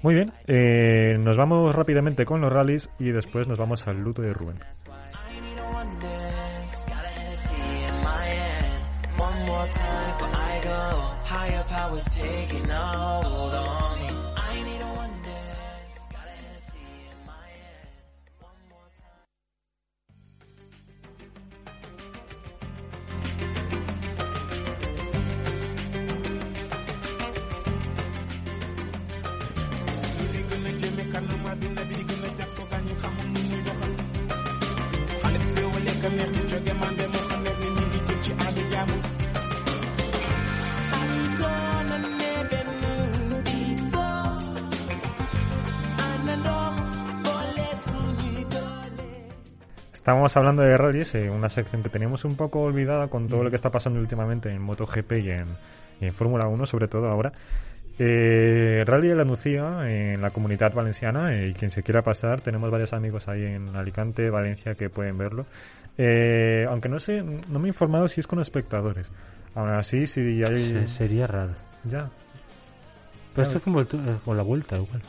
[0.02, 4.22] Muy bien, eh, nos vamos rápidamente con los rallies y después nos vamos al luto
[4.24, 4.58] de Rubén.
[5.84, 6.00] One
[6.88, 8.84] got a Hennessy in my hand.
[9.18, 10.80] One more time, but I go.
[11.24, 13.93] Higher powers taking a hold on
[49.94, 53.50] Estábamos hablando de rallies, eh, una sección que teníamos un poco olvidada con todo lo
[53.50, 55.48] que está pasando últimamente en MotoGP y en,
[56.02, 57.32] en Fórmula 1, sobre todo ahora.
[58.00, 62.42] Eh, Rally de la Nucía en la comunidad valenciana eh, y quien se quiera pasar,
[62.42, 65.46] tenemos varios amigos ahí en Alicante, Valencia que pueden verlo.
[65.98, 69.12] Eh, aunque no sé, no me he informado si es con espectadores.
[69.56, 70.58] Aún así, si hay...
[70.58, 71.54] Se- sería raro.
[71.84, 72.10] Ya,
[73.36, 75.02] Pero esto es como el eh, con la vuelta igual.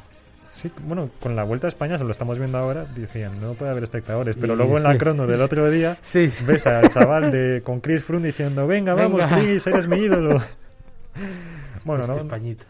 [0.51, 3.73] Sí, bueno, con la Vuelta a España, se lo estamos viendo ahora, decían, no puede
[3.73, 4.99] haber espectadores, pero Y luego en la sí.
[4.99, 6.31] crono del otro día Sí.
[6.47, 9.25] ves al chaval de con Chris Froome diciendo, venga, vamos.
[9.27, 10.41] Chris, eres mi ídolo.
[11.85, 12.65] Bueno, no, Españita.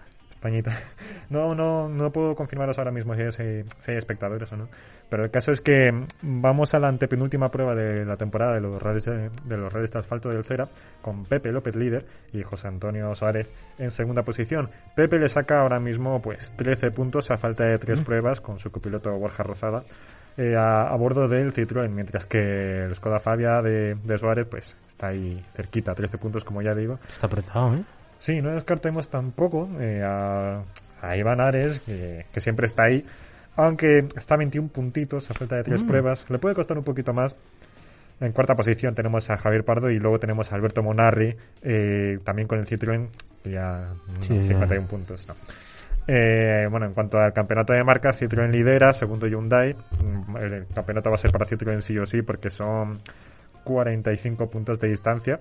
[1.30, 4.68] No, no, no puedo confirmaros ahora mismo si hay, si hay espectadores o no.
[5.08, 5.90] Pero el caso es que
[6.22, 9.90] vamos a la antepenúltima prueba de la temporada de los rallies de, de los rallies
[9.90, 10.68] de asfalto del Cera,
[11.00, 14.68] con Pepe López líder y José Antonio Suárez en segunda posición.
[14.94, 18.70] Pepe le saca ahora mismo pues 13 puntos a falta de tres pruebas con su
[18.70, 19.82] copiloto Borja Rosada.
[20.36, 24.76] eh, a, a bordo del Citroën, mientras que el Skoda Fabia de, de Suárez pues
[24.86, 26.98] está ahí cerquita, 13 puntos como ya digo.
[27.08, 27.84] Está apretado, ¿eh?
[28.18, 30.62] Sí, no descartemos tampoco eh, a,
[31.00, 33.04] a Iván Ares, que, que siempre está ahí,
[33.56, 35.86] aunque está a 21 puntitos a falta de tres Mm.
[35.86, 36.26] pruebas.
[36.30, 37.34] Le puede costar un poquito más.
[38.20, 42.46] En cuarta posición tenemos a Javier Pardo y luego tenemos a Alberto Monarri, eh, también
[42.48, 43.08] con el Citroën,
[43.42, 44.46] que ya no, Sí, ya.
[44.46, 45.26] 51 puntos.
[45.28, 45.34] No.
[46.06, 49.74] Eh, bueno, en cuanto al campeonato de marcas, Citroën lidera, segundo Hyundai.
[49.74, 53.00] Mm, El campeonato va a ser para Citroën sí o sí, porque son
[53.64, 55.40] 45 puntos de distancia.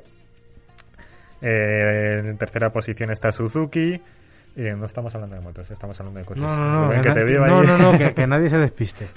[1.44, 4.00] Eh, en tercera posición está Suzuki.
[4.56, 6.44] Eh, no estamos hablando de motos, estamos hablando de coches.
[6.44, 7.68] No, no, no, que, que te na- veo no, ahí.
[7.68, 9.08] no, no, que, que nadie se despiste.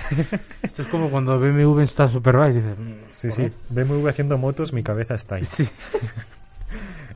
[0.62, 3.52] Esto es como cuando BMW está Superbike, dices, mm, Sí, sí.
[3.68, 5.44] BMW haciendo motos, mi cabeza está ahí.
[5.44, 5.68] Sí.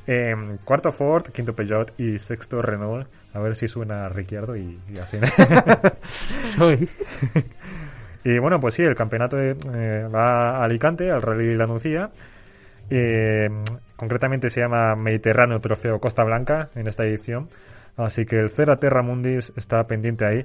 [0.07, 0.35] Eh,
[0.65, 3.07] cuarto Ford, quinto Peugeot y sexto Renault.
[3.35, 5.21] A ver si suena Ricciardo y, y hacen.
[6.57, 6.89] Soy.
[8.25, 9.55] y bueno, pues sí, el campeonato eh,
[10.13, 12.11] va a Alicante, al Rally La Nucía.
[12.91, 13.49] Eh,
[13.97, 17.49] concretamente se llama Mediterráneo Trofeo Costa Blanca en esta edición.
[17.97, 20.45] Así que el Cera Terra Mundis está pendiente ahí.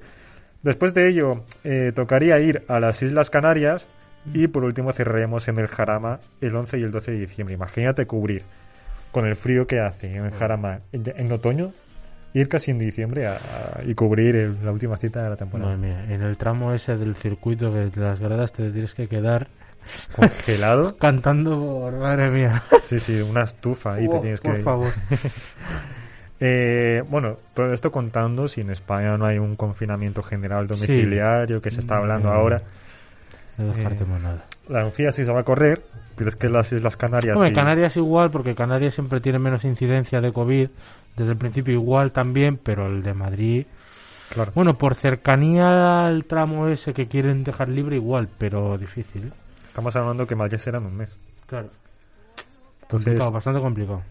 [0.61, 3.87] Después de ello, eh, tocaría ir a las Islas Canarias
[4.33, 7.53] y por último cerraremos en el Jarama el 11 y el 12 de diciembre.
[7.55, 8.43] Imagínate cubrir
[9.11, 11.71] con el frío que hace en el Jarama en, en otoño,
[12.33, 15.75] ir casi en diciembre a- a- y cubrir el- la última cita de la temporada.
[15.77, 19.07] Madre mía, en el tramo ese del circuito que de las gradas te tienes que
[19.07, 19.47] quedar
[20.15, 20.97] Congelado.
[20.99, 22.63] cantando por madre mía.
[22.83, 24.63] Sí, sí, una estufa ahí te tienes por que...
[24.63, 24.91] favor.
[26.37, 31.71] Eh, bueno, todo esto contando si en España no hay un confinamiento general domiciliario que
[31.71, 32.61] se está hablando ahora.
[33.57, 34.45] No descartemos Eh, nada.
[34.67, 35.83] La Nucía sí se va a correr,
[36.15, 37.53] pero es que las Islas Canarias sí.
[37.53, 40.69] Canarias igual, porque Canarias siempre tiene menos incidencia de COVID.
[41.15, 43.65] Desde el principio igual también, pero el de Madrid...
[44.33, 44.51] Claro.
[44.55, 49.31] Bueno, por cercanía al tramo ese que quieren dejar libre igual, pero difícil.
[49.75, 51.19] Estamos hablando que Madrid será en un mes.
[51.47, 51.69] Claro.
[52.83, 54.03] Entonces, Complicado, bastante complicado.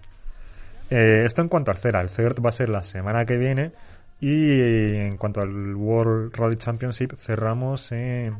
[0.90, 2.02] eh, esto en cuanto al CERA.
[2.02, 3.72] El CERT va a ser la semana que viene.
[4.20, 8.36] Y en cuanto al World Rally Championship, cerramos en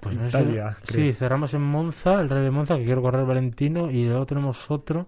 [0.00, 0.76] Pues no sé- Italia.
[0.82, 4.68] Sí, cerramos en Monza, el Rey de Monza, que quiero correr Valentino, y luego tenemos
[4.68, 5.06] otro.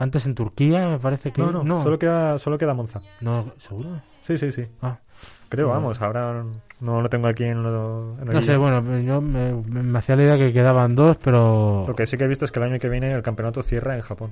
[0.00, 1.40] Antes en Turquía, me parece que.
[1.42, 3.00] No, no, Solo, queda, solo queda Monza.
[3.20, 4.00] No, ¿seguro?
[4.22, 4.66] Sí, sí, sí.
[4.82, 4.98] Ah.
[5.48, 6.00] Creo, vamos.
[6.00, 6.42] Ahora
[6.80, 9.98] no lo tengo aquí en, lo, en el No sé, bueno, yo me, me- me
[9.98, 11.84] hacía la idea que quedaban dos, pero.
[11.86, 13.94] Lo que sí que he visto es que el año que viene el campeonato cierra
[13.94, 14.30] en Japón.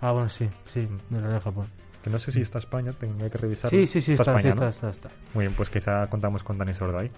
[0.00, 1.66] Ah, bueno, sí, sí, de Japón.
[2.02, 3.70] Que no sé si está España, tengo que revisar.
[3.70, 4.68] Sí, sí, sí, está, España, sí, ¿no?
[4.68, 5.10] está, está, está.
[5.34, 7.10] Muy bien, pues quizá contamos con Dani Sordo ahí.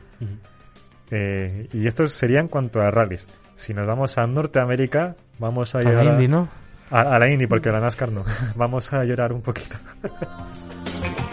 [1.11, 3.29] Eh, y esto sería en cuanto a rallies.
[3.55, 6.05] Si nos vamos a Norteamérica, vamos a A llorar.
[6.05, 6.49] la Indy, ¿no?
[6.91, 8.25] A, la Indy, porque la NASCAR no.
[8.55, 9.77] vamos a llorar un poquito.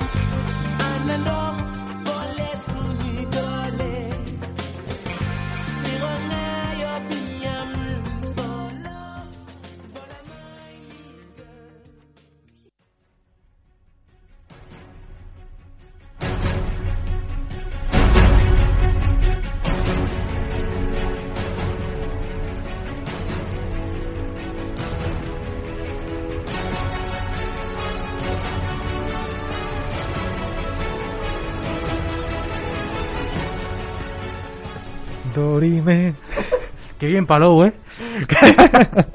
[37.24, 37.74] bien Palou, ¿eh?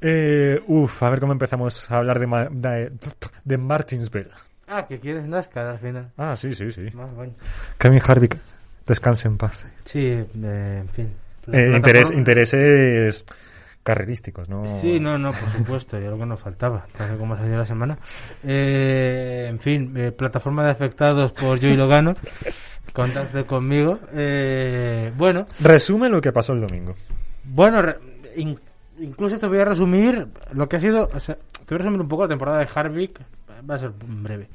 [0.00, 2.92] Eh, uf, a ver cómo empezamos a hablar de, Ma- de,
[3.44, 4.30] de Martinsville.
[4.68, 6.12] Ah, que quieres NASCAR al final.
[6.16, 6.88] Ah, sí, sí, sí.
[6.94, 7.32] Más bueno.
[7.78, 8.36] Kevin Harvick,
[8.86, 9.66] descanse en paz.
[9.86, 10.26] Sí, eh,
[10.82, 11.12] en fin.
[11.52, 13.24] Eh, interés- intereses
[13.88, 14.66] carrerísticos, ¿no?
[14.66, 17.96] Sí, no, no, por supuesto, ya lo que nos faltaba, tal como salió la semana.
[18.44, 22.14] Eh, en fin, eh, plataforma de afectados por Joey Logano,
[22.92, 23.98] contacte conmigo.
[24.12, 26.92] Eh, bueno, Resume lo que pasó el domingo.
[27.44, 27.96] bueno, re-
[28.36, 28.58] in-
[29.00, 32.00] incluso te voy a resumir lo que ha sido, o sea, te voy a resumir
[32.00, 33.20] un poco la temporada de Harvick,
[33.68, 34.48] va a ser breve.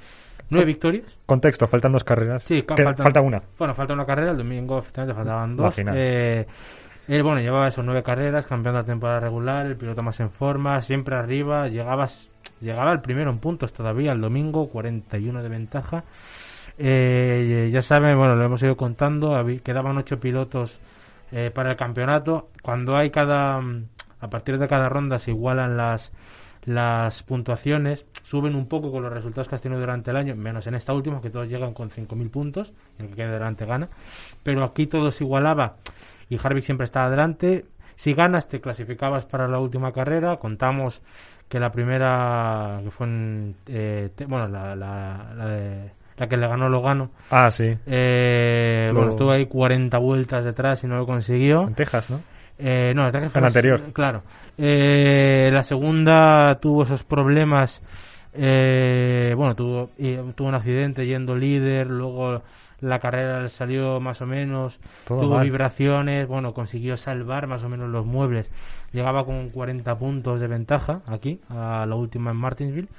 [0.50, 1.18] Nueve victorias.
[1.26, 2.44] Contexto, faltan dos carreras.
[2.44, 3.42] Sí, Que- faltan- falta una.
[3.58, 5.74] Bueno, falta una carrera, el domingo efectivamente faltaban dos.
[7.08, 10.30] Él, bueno, llevaba esos nueve carreras, campeón de la temporada regular, el piloto más en
[10.30, 12.08] forma, siempre arriba, llegaba,
[12.62, 16.04] llegaba el primero en puntos todavía, el domingo, 41 de ventaja.
[16.78, 20.80] Eh, ya saben, bueno, lo hemos ido contando, quedaban ocho pilotos
[21.32, 22.50] eh, para el campeonato.
[22.62, 23.62] Cuando hay cada,
[24.22, 26.12] a partir de cada ronda se igualan las
[26.66, 30.66] las puntuaciones suben un poco con los resultados que has tenido durante el año, menos
[30.68, 33.90] en esta última, que todos llegan con 5.000 puntos, el que quede delante gana.
[34.44, 35.76] Pero aquí todo se igualaba
[36.34, 37.66] y Harvick siempre estaba adelante.
[37.96, 40.38] Si ganas, te clasificabas para la última carrera.
[40.38, 41.04] Contamos
[41.48, 46.48] que la primera, que fue en, eh, bueno, la, la, la, de- la que le
[46.48, 47.76] ganó Logano, Ah, sí.
[47.86, 51.64] eh, Lo- bueno, estuvo ahí 40 vueltas detrás y no lo consiguió.
[51.68, 52.22] En Texas, ¿no?
[52.58, 53.82] Eh, no, el Texas fue la- anterior.
[53.94, 54.24] Claro.
[54.58, 57.82] Eh, la segunda tuvo esos problemas.
[58.36, 59.90] eh, bueno, tuvo,
[60.36, 61.88] tuvo un accidente yendo líder.
[61.88, 62.42] Luego
[62.84, 64.80] la carrera le salió más o menos.
[65.06, 65.44] Todo tuvo mal.
[65.44, 66.28] vibraciones.
[66.28, 68.50] Bueno, consiguió salvar más o menos los muebles.
[68.92, 72.90] Llegaba con 40 puntos de ventaja aquí, a la última en Martinsville.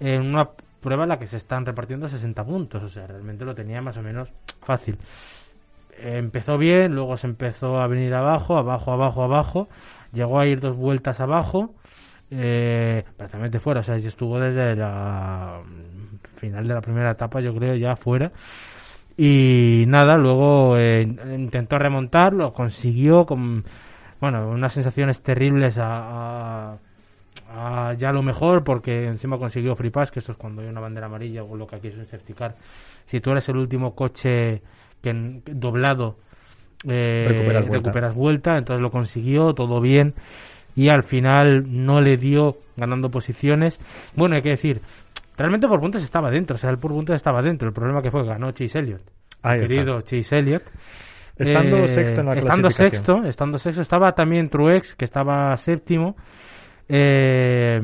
[0.00, 0.50] En una
[0.80, 2.82] prueba en la que se están repartiendo 60 puntos.
[2.82, 4.98] O sea, realmente lo tenía más o menos fácil
[5.98, 9.68] empezó bien, luego se empezó a venir abajo, abajo, abajo, abajo,
[10.12, 11.74] llegó a ir dos vueltas abajo,
[12.30, 13.80] eh, prácticamente fuera.
[13.80, 15.60] O sea, estuvo desde la
[16.36, 18.32] final de la primera etapa, yo creo, ya fuera.
[19.16, 23.62] Y nada, luego eh, intentó remontar, lo consiguió con,
[24.20, 26.78] bueno, unas sensaciones terribles a, a-
[27.56, 30.80] a ya lo mejor, porque encima consiguió free pass, que esto es cuando hay una
[30.80, 32.56] bandera amarilla o lo que aquí es un safety car.
[33.06, 34.62] Si tú eres el último coche
[35.00, 36.16] que, doblado
[36.88, 37.86] eh, Recuperas vuelta.
[37.90, 40.14] recuperas vuelta, entonces lo consiguió, todo bien.
[40.74, 43.78] Y al final no le dio ganando posiciones.
[44.16, 44.80] Bueno, hay que decir,
[45.36, 47.68] realmente por puntos estaba dentro, o sea, él por puntos estaba dentro.
[47.68, 49.02] El problema que fue que ganó Chase Elliott.
[49.42, 49.74] Ahí está.
[49.74, 50.62] querido Chase Elliott.
[51.36, 52.92] Estando Eh, sexto en la estando clasificación.
[53.24, 56.14] sexto, estando sexto, estaba también Truex, que estaba séptimo,
[56.88, 57.80] eh,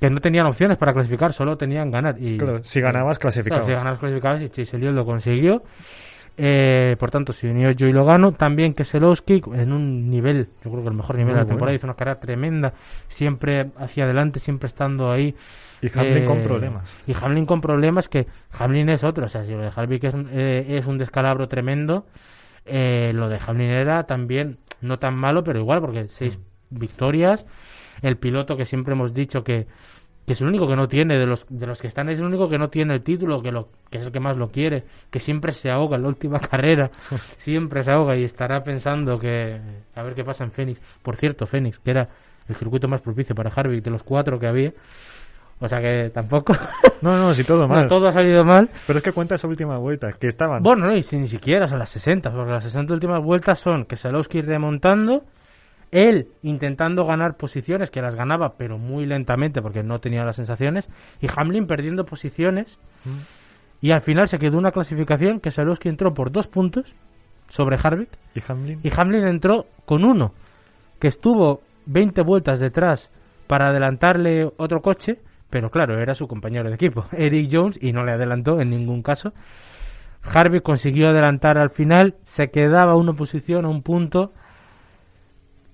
[0.00, 2.16] que no tenían opciones para clasificar, solo tenían ganar.
[2.18, 3.66] Y, Claro, si ganabas, Claro, clasificabas.
[3.66, 5.62] si ganabas clasificabas y Chase Elliott lo consiguió.
[6.36, 8.32] Eh, por tanto, se unió Joey Logano.
[8.32, 11.66] También Keselowski en un nivel, yo creo que el mejor nivel Muy de la temporada.
[11.72, 11.76] bueno.
[11.76, 12.72] Hizo una carrera tremenda,
[13.06, 15.34] siempre hacia adelante, siempre estando ahí.
[15.80, 17.00] Y Hamlin Eh, con problemas.
[17.06, 18.26] Y Hamlin con problemas que
[18.58, 19.26] Hamlin es otro.
[19.26, 22.06] O sea, si lo de Harvick es, un- eh, es un descalabro tremendo,
[22.64, 26.38] eh, lo de Hamlin era también no tan malo, pero igual, porque seis
[26.70, 26.78] Mm.
[26.80, 27.46] victorias.
[28.02, 29.66] El piloto que siempre hemos dicho que,
[30.26, 32.26] que es el único que no tiene, de los, de los que están, es el
[32.26, 34.84] único que no tiene el título, que, lo, que es el que más lo quiere,
[35.10, 36.90] que siempre se ahoga en la última carrera,
[37.36, 39.60] siempre se ahoga y estará pensando que
[39.94, 40.80] a ver qué pasa en Phoenix.
[41.02, 42.08] Por cierto, Phoenix, que era
[42.48, 44.72] el circuito más propicio para Harvick de los cuatro que había.
[45.60, 46.52] O sea que tampoco.
[47.02, 47.86] No, no, si todo mal.
[47.86, 48.70] todo ha salido mal.
[48.86, 50.62] Pero es que cuenta esa última vuelta, que estaban.
[50.62, 53.84] Bueno, no, y si ni siquiera son las 60, porque las 60 últimas vueltas son
[53.84, 55.24] Keselowski remontando,
[55.94, 60.88] él intentando ganar posiciones, que las ganaba, pero muy lentamente porque no tenía las sensaciones,
[61.20, 62.78] y Hamlin perdiendo posiciones,
[63.80, 66.94] y al final se quedó una clasificación que Keselowski entró por dos puntos
[67.48, 68.80] sobre Harvick, Y Hamlin.
[68.82, 70.34] y Hamlin entró con uno,
[70.98, 73.10] que estuvo 20 vueltas detrás
[73.46, 78.04] para adelantarle otro coche, pero claro, era su compañero de equipo, Eric Jones, y no
[78.04, 79.32] le adelantó en ningún caso.
[80.24, 84.32] Harvick consiguió adelantar al final, se quedaba una posición, a un punto.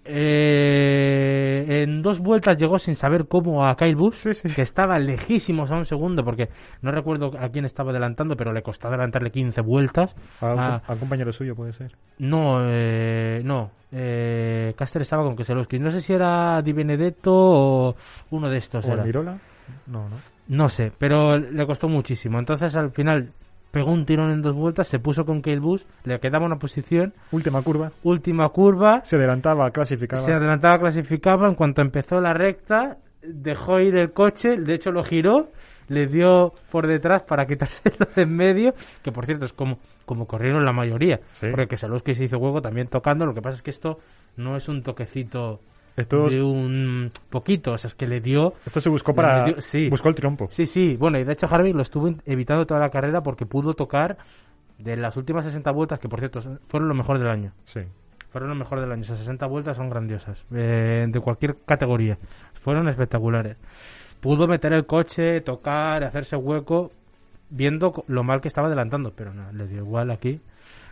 [0.05, 4.49] Eh, en dos vueltas llegó sin saber cómo a Kyle Busch, Sí, sí.
[4.49, 6.49] que estaba lejísimos a un segundo, porque
[6.83, 10.15] no recuerdo a quién estaba adelantando, pero le costó adelantarle 15 vueltas.
[10.41, 11.93] A a- a un compañero suyo puede ser.
[12.19, 13.71] no, eh, no.
[13.93, 15.79] Eh, Caster estaba con Keselowski.
[15.81, 17.97] No sé si era Di Benedetto o
[18.31, 18.85] uno de estos.
[18.87, 19.03] ¿O era.
[19.05, 19.39] Mirola?
[19.87, 20.17] No, no.
[20.49, 22.39] No sé, pero le costó muchísimo.
[22.39, 23.31] Entonces al final
[23.71, 27.13] pegó un tirón en dos vueltas, se puso con Kyle Busch, le quedaba una posición,
[27.33, 27.93] Última curva.
[28.03, 30.23] última curva, Se adelantaba, clasificaba.
[30.23, 31.47] se adelantaba, clasificaba.
[31.49, 35.51] En cuanto empezó la recta, dejó ir el coche, de hecho lo giró,
[35.89, 40.27] le dio por detrás para quitárselo de en medio, que por cierto es como, como
[40.27, 41.47] corrieron la mayoría, Sí.
[41.51, 43.99] porque Keselowski se hizo hueco también tocando, lo que pasa es que esto
[44.37, 45.61] no es un toquecito
[46.35, 48.55] De un poquito, o sea, es que le dio...
[48.65, 49.45] esto se buscó para.
[49.45, 49.89] Dio- sí.
[49.89, 50.49] Buscó el triunfo.
[50.51, 53.73] Sí, sí, bueno, y de hecho Harvick lo estuvo evitando toda la carrera porque pudo
[53.75, 54.19] tocar
[54.79, 57.53] de las últimas 60 vueltas, que por cierto fueron lo mejor del año.
[57.65, 57.81] Sí.
[58.31, 59.03] Fueron lo mejor del año.
[59.03, 60.39] Esas 60 vueltas son grandiosas.
[60.55, 62.17] eh, de cualquier categoría.
[62.61, 63.57] Fueron espectaculares.
[64.21, 66.93] Pudo meter el coche, tocar, hacerse hueco,
[67.49, 69.13] viendo lo mal que estaba adelantando.
[69.17, 70.41] Pero no, le dio igual aquí.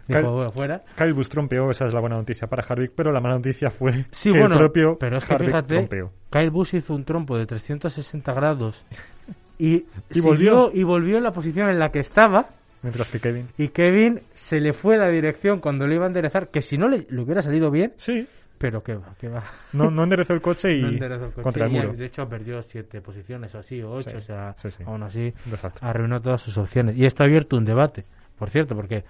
[0.08, 0.82] Dijo, Cal- "Bueno, fuera.
[0.96, 4.06] Kyle Busch trompeó, esa es la buena noticia para Harvick, pero la mala noticia fue
[4.10, 6.12] Sí, que bueno, el propio pero es que Harvick fíjate, trompeó.
[6.30, 8.84] Kyle Busch hizo un trompo de 360 grados
[9.58, 10.70] y, Y volvió.
[10.72, 12.46] y volvió en la posición en la que estaba.
[12.82, 13.48] Mientras que Kevin.
[13.58, 16.88] Y Kevin se le fue la dirección cuando lo iba a enderezar, que si no
[16.88, 18.26] le, le hubiera salido bien, Sí.
[18.56, 19.42] pero que va, que va.
[19.72, 21.42] No, no enderezó el coche y No enderezó el coche.
[21.42, 21.92] contra el Y, muro.
[21.94, 24.84] de hecho perdió siete posiciones o así, o ocho, Sí, o sea, sí, sí.
[24.86, 25.86] aún así desastre.
[25.88, 26.96] arruinó todas sus opciones.
[26.96, 28.04] Y esto ha abierto un debate,
[28.38, 29.02] por cierto, porque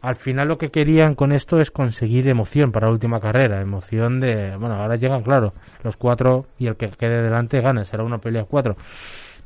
[0.00, 4.20] al final lo que querían con esto es conseguir emoción para la última carrera, emoción
[4.20, 5.52] de, bueno, ahora llegan, claro,
[5.84, 8.76] los cuatro y el que quede delante gana, será una pelea cuatro.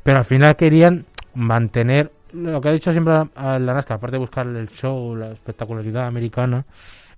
[0.03, 4.17] Pero al final querían mantener lo que ha dicho siempre a- a la NASCAR, aparte
[4.17, 6.65] de buscar el show, la espectacularidad americana,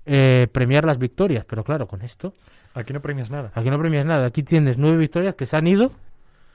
[0.07, 1.45] eh, premiar las victorias.
[1.49, 2.33] Pero claro, con esto,
[2.75, 3.51] Aquí no premias nada.
[3.55, 4.27] aquí no premias nada.
[4.27, 5.93] Aquí tienes nueve victorias que se han ido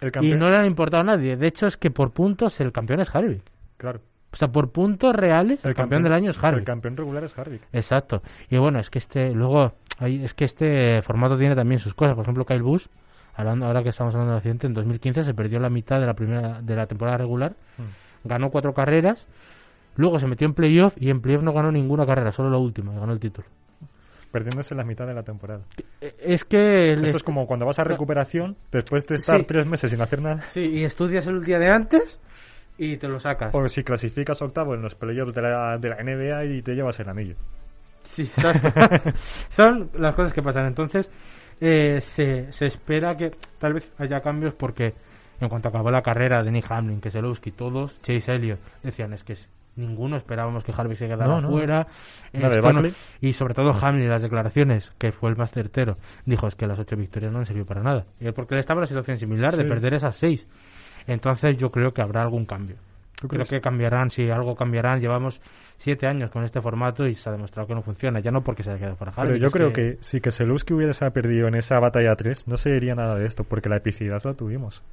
[0.02, 1.36] El y no le han importado a nadie.
[1.38, 3.44] De hecho, es que por puntos el campeón es Harvick.
[3.78, 4.02] Claro.
[4.32, 6.66] O sea, por puntos reales, el, campeón, del año es El Harvick.
[6.66, 7.62] campeón regular es Harvick.
[7.74, 8.22] Exacto.
[8.50, 12.14] Y bueno, es que este, luego, hay- es que este formato tiene también sus cosas.
[12.16, 12.88] Por ejemplo, Kyle Busch,
[13.36, 16.14] hablando, ahora que estamos hablando del accidente, en 2015 se perdió la mitad de la
[16.14, 17.56] primera, de la temporada regular,
[18.24, 19.26] ganó cuatro carreras,
[19.96, 22.94] luego se metió en playoff y en playoff no ganó ninguna carrera, solo la última,
[22.94, 23.48] y ganó el título.
[24.32, 25.62] Perdiéndose la mitad de la temporada.
[26.02, 26.92] Eh, Es que...
[26.94, 29.46] el Esto est- es como cuando vas a recuperación, después de estar Sí.
[29.48, 30.42] tres meses sin hacer nada.
[30.52, 32.20] Sí, y estudias el día de antes
[32.80, 33.54] y te lo sacas.
[33.54, 37.00] O si clasificas octavo en los playoffs de la, de la NBA y te llevas
[37.02, 37.36] el anillo.
[38.04, 38.32] Sí.
[39.50, 40.66] Son las cosas que pasan.
[40.68, 41.10] Entonces,
[41.60, 44.94] eh, se, se espera que tal vez haya cambios porque
[45.40, 49.34] en cuanto acabó la carrera de Nick Hamlin, Keselowski, todos, Chase Elliott, decían es que
[49.34, 51.88] es- ninguno esperábamos que Harvick se quedara No, fuera.
[52.34, 52.82] No-
[53.22, 56.78] y sobre todo Hamlin, las declaraciones, que fue el más certero, dijo es que las
[56.80, 58.06] ocho victorias no han servido para nada.
[58.20, 60.46] Y porque él estaba en la situación similar de perder esas seis.
[61.12, 62.78] Entonces yo creo que habrá algún cambio.
[63.20, 63.50] ¿Tú Creo crees?
[63.50, 65.02] que cambiarán, si algo cambiarán.
[65.02, 65.42] Llevamos
[65.76, 68.20] siete años con este formato y se ha demostrado que no funciona.
[68.22, 71.48] Ya no porque se haya quedado fuera Pero yo creo que si Keselowski hubiese perdido
[71.50, 74.84] en esa batalla 3, no se diría nada de esto, porque la epicidad la tuvimos.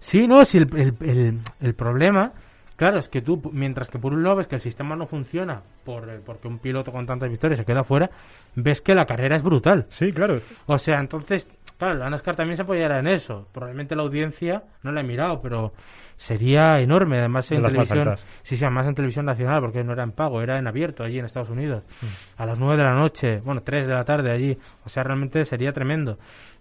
[0.00, 2.32] Sí, no, si el, el, el- el problema,
[2.76, 5.60] claro, es que tú, mientras que por un lado ves que el sistema no funciona
[5.84, 8.10] por, eh, porque un piloto con tantas victorias se queda fuera,
[8.56, 9.84] ves que la carrera es brutal.
[9.88, 10.40] Sí, claro.
[10.66, 11.46] O sea, entonces,
[11.80, 13.48] claro, la NASCAR también se apoyará en eso.
[13.52, 15.72] Probablemente la audiencia, no la he mirado, pero
[16.14, 17.18] sería enorme.
[17.18, 18.16] Además, en De las más televisión.
[18.42, 21.18] Sí, sí, además en televisión nacional, porque no era en pago, era en abierto allí
[21.18, 21.82] en Estados Unidos.
[22.02, 22.42] Mm.
[22.42, 24.58] A las 9 de la noche, bueno, 3 de la tarde allí.
[24.84, 26.18] O sea, realmente sería tremendo.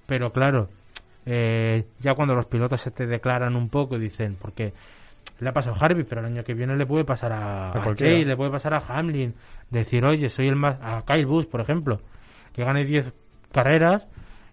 [0.07, 0.69] Pero claro,
[1.25, 4.73] eh, ya cuando los pilotos se te declaran un poco y dicen, porque
[5.39, 7.93] le ha pasado a Harvey, pero el año que viene le puede pasar a, a
[7.99, 9.35] le puede pasar a Hamlin.
[9.69, 10.77] Decir, oye, soy el más.
[10.81, 11.99] A Kyle Busch, por ejemplo,
[12.53, 13.13] que gane 10
[13.51, 14.07] carreras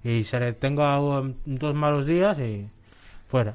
[0.08, 0.96] y se le tenga
[1.44, 2.68] dos malos días y
[3.28, 3.54] fuera.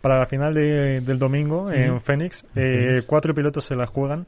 [0.00, 4.26] Para la final de- del domingo en Phoenix, eh, cuatro pilotos se la juegan.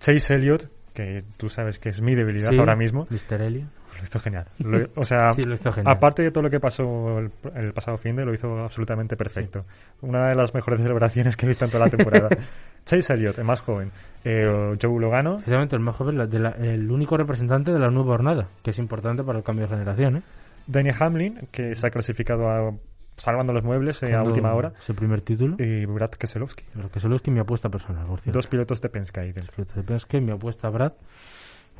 [0.00, 3.40] Chase Elliott, que tú sabes que es mi debilidad Sí, ahora mismo, Mr.
[3.42, 3.68] Elliot.
[3.96, 4.46] lo hizo genial.
[4.58, 5.96] Lo- o sea, Sí, lo hizo genial.
[5.96, 9.64] aparte de todo lo que pasó el, el pasado fin de, lo hizo absolutamente perfecto.
[10.02, 12.28] Una de las mejores celebraciones que he visto en toda la temporada.
[12.84, 13.90] Chase Elliott, el más joven.
[14.24, 14.44] Eh,
[14.80, 18.08] Joe Logano, Precisamente el más joven, la- de la- el único representante de la nueva
[18.16, 20.16] jornada, que es importante para el cambio de generación.
[20.18, 20.22] ¿eh?
[20.68, 22.72] Danny Hamlin, que se ha clasificado a,
[23.16, 25.56] salvando los muebles eh, a última hora, Su primer título.
[25.58, 26.64] y Brad Keselowski.
[26.94, 28.38] Es que mi apuesta personal, por cierto.
[28.38, 29.64] Dos pilotos de Penske ahí dentro.
[29.74, 30.92] Pero es que mi apuesta a Brad.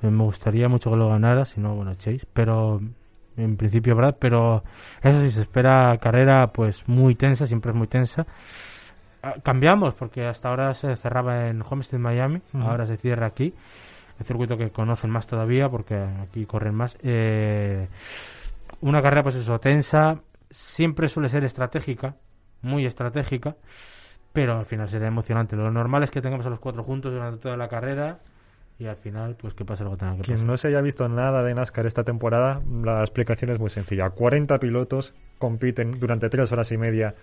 [0.03, 2.27] eh, Me gustaría mucho que lo ganara, si no, bueno, Chase.
[2.33, 2.81] Pero
[3.37, 4.65] en principio Brad, pero
[5.03, 8.27] eso sí, se espera carrera pues muy tensa, siempre es muy tensa.
[9.23, 13.53] Ah, Cambiamos, porque hasta ahora se cerraba en Homestead, Miami, ahora se cierra aquí.
[14.19, 16.97] El circuito que conocen más todavía, porque aquí corren más.
[17.03, 17.87] Eh,
[18.81, 20.21] una carrera, pues eso, tensa,
[20.51, 22.17] siempre suele ser estratégica,
[22.63, 23.57] muy estratégica,
[24.33, 25.57] pero al final será emocionante.
[25.57, 28.19] Lo normal es que tengamos a los cuatro juntos durante toda la carrera
[28.79, 30.47] y al final, pues que pase lo que tenga que Quien pasar.
[30.47, 34.09] no se haya visto nada de NASCAR esta temporada, la explicación es muy sencilla.
[34.11, 37.15] 40 pilotos compiten durante tres horas y media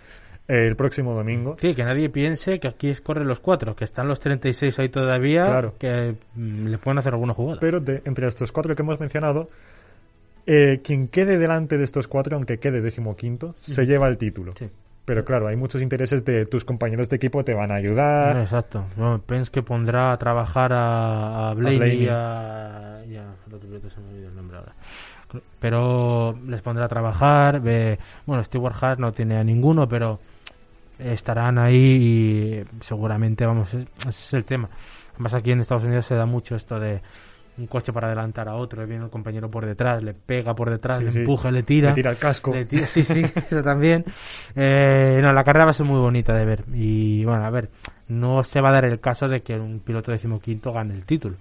[0.47, 1.55] el próximo domingo.
[1.59, 4.89] Sí, que nadie piense que aquí es corren los cuatro, que están los 36 ahí
[4.89, 5.73] todavía, Claro.
[5.79, 7.59] que mm, le pueden hacer alguna jugada.
[7.61, 9.49] Pero de, entre estos cuatro que hemos mencionado,
[10.45, 14.53] eh, quien quede delante de estos cuatro, aunque quede decimoquinto, se lleva el título.
[14.57, 14.69] Sí.
[15.05, 18.37] Pero claro, hay muchos intereses de tus compañeros de equipo, te van a ayudar.
[18.39, 18.85] Exacto.
[18.97, 22.03] No, Pence que pondrá a trabajar a, a Blaney Blaney.
[22.05, 23.03] y a...
[23.07, 24.73] y a- el otro se me olvidó el nombre ahora.
[25.59, 27.59] Pero les pondrá a trabajar.
[27.61, 30.19] ve- bueno, Stewart Haas no tiene a ninguno, pero
[30.97, 34.69] estarán ahí y seguramente, vamos, ese es el tema.
[35.13, 37.01] Además aquí en Estados Unidos se da mucho esto de
[37.57, 40.99] un coche para adelantar a otro, viene el compañero por detrás, le pega por detrás,
[40.99, 41.19] Sí, le sí.
[41.19, 41.89] empuja, le tira.
[41.89, 42.51] Le tira el casco.
[42.53, 44.03] Le tira- sí, sí, eso también.
[44.55, 46.63] Eh, no, la carrera va a ser muy bonita de ver.
[46.73, 47.69] Y bueno, a ver,
[48.09, 51.37] no se va a dar el caso de que un piloto decimoquinto gane el título.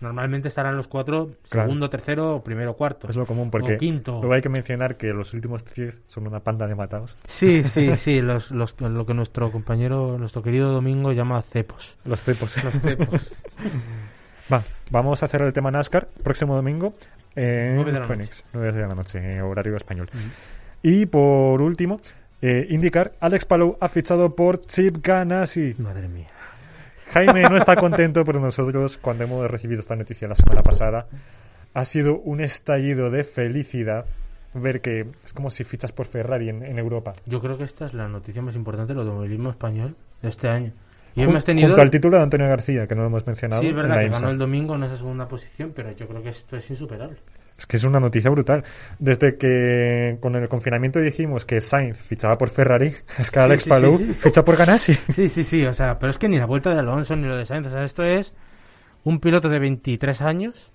[0.00, 1.66] Normalmente estarán los cuatro, Claro.
[1.68, 3.08] segundo, tercero, primero, cuarto.
[3.08, 4.12] Es lo común porque O quinto.
[4.18, 7.16] luego hay que mencionar que los últimos 10 son una panda de matados.
[7.26, 11.96] Sí, sí, sí, los, los, lo que nuestro compañero, nuestro querido Domingo llama cepos.
[12.04, 12.62] Los cepos.
[12.62, 13.32] Los cepos.
[14.52, 16.08] Va, vamos a cerrar el tema NASCAR.
[16.22, 16.94] Próximo domingo
[17.34, 20.08] en Nueve de la Phoenix, 9 de la noche, en horario español.
[20.82, 22.00] Y por último,
[22.42, 25.74] eh, indicar, Alex Palou ha fichado por Chip Ganassi.
[25.78, 26.28] Madre mía.
[27.12, 31.06] Jaime no está contento, pero nosotros, cuando hemos recibido esta noticia la semana pasada,
[31.72, 34.06] ha sido un estallido de felicidad
[34.52, 37.14] ver que es como si fichas por Ferrari en, en Europa.
[37.26, 40.72] Yo creo que esta es la noticia más importante del automovilismo español de este año.
[41.16, 41.68] Y Jun- hemos tenido...
[41.68, 43.62] Junto al título de Antonio García, que no lo hemos mencionado.
[43.62, 44.20] Sí, es verdad que IMSA.
[44.20, 47.16] ganó el domingo en esa segunda posición, pero yo creo que esto es insuperable.
[47.56, 48.64] Es que es una noticia brutal.
[48.98, 53.68] Desde que con el confinamiento dijimos que Sainz fichaba por Ferrari, es que Alex sí,
[53.68, 54.14] Palou sí, sí.
[54.14, 54.94] ficha por Ganassi.
[55.14, 57.36] Sí, sí, sí, o sea, pero es que ni la vuelta de Alonso ni lo
[57.36, 58.34] de Sainz, o sea, esto es
[59.04, 60.72] un piloto de 23 años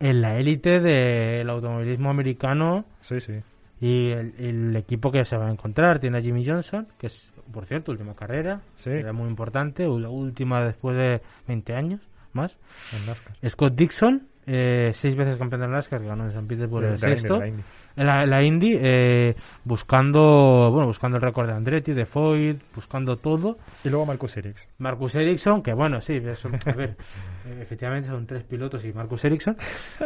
[0.00, 3.34] en la élite del automovilismo americano Sí, sí.
[3.80, 7.30] y el, el equipo que se va a encontrar tiene a Jimmy Johnson, que es,
[7.52, 8.90] por cierto, última carrera, Sí.
[8.90, 12.00] era muy importante, la última después de 20 años
[12.32, 12.58] más.
[12.98, 13.36] En NASCAR.
[13.48, 17.38] Scott Dixon, eh, seis veces campeón de NASCAR, que ganó en San Petersburgo el sexto.
[17.38, 17.62] la Indy.
[17.96, 19.34] La, la Indy, eh,
[19.64, 23.58] buscando bueno buscando el récord de Andretti, de Foyt, buscando todo.
[23.84, 24.66] Y luego Marcus Erics.
[24.78, 26.96] Marcus Ericsson, que bueno, sí, eso, a ver,
[27.46, 29.56] eh, efectivamente son tres pilotos y Marcus Ericsson,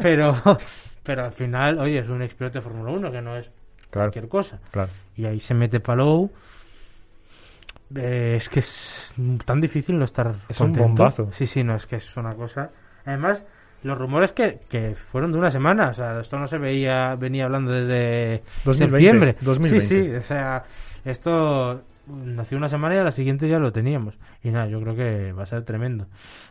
[0.03, 0.35] pero,
[1.05, 3.47] pero al final, oye, es un expiloto de Fórmula 1, que no es
[3.91, 4.59] Claro, cualquier cosa.
[4.73, 4.91] claro.
[5.15, 6.31] Y ahí se mete Palou.
[7.95, 9.13] Eh, es que es
[9.45, 10.89] tan difícil no estar Es un contento.
[10.89, 11.29] bombazo.
[11.33, 12.71] Sí, sí, no, es que es una cosa...
[13.05, 13.45] Además,
[13.85, 17.45] los rumores que, que fueron de una semana, o sea, esto no se veía, venía
[17.45, 19.37] hablando desde 2020, septiembre.
[19.41, 19.81] 2020.
[19.87, 20.65] Sí, sí, o sea,
[21.05, 24.19] esto nació una semana y a la siguiente ya lo teníamos.
[24.43, 26.07] Y nada, yo creo que va a ser tremendo.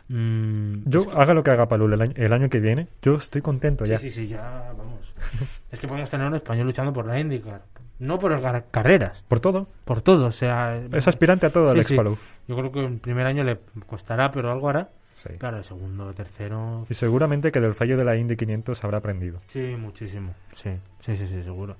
[0.08, 2.88] Mm, Yo, es que- haga lo que haga Palul el año, el año que viene,
[3.02, 3.98] yo estoy contento ya.
[3.98, 5.14] Sí, sí, sí, ya, vamos.
[5.70, 7.62] es que podemos tener un español luchando por la IndyCar.
[7.98, 9.68] No por gar- carreras, Por todo.
[9.86, 10.76] por todo, o sea...
[10.92, 11.96] Es aspirante a todo, Sí, Alex sí.
[11.96, 12.18] Palou.
[12.46, 14.90] Yo creo que el primer año le costará, pero algo hará.
[15.14, 15.30] Sí.
[15.38, 16.84] Claro, el segundo, tercero...
[16.90, 19.40] Y seguramente que del fallo de la Indy 500 habrá aprendido.
[19.46, 20.34] Sí, muchísimo.
[20.52, 21.76] Sí, sí, sí, sí, seguro.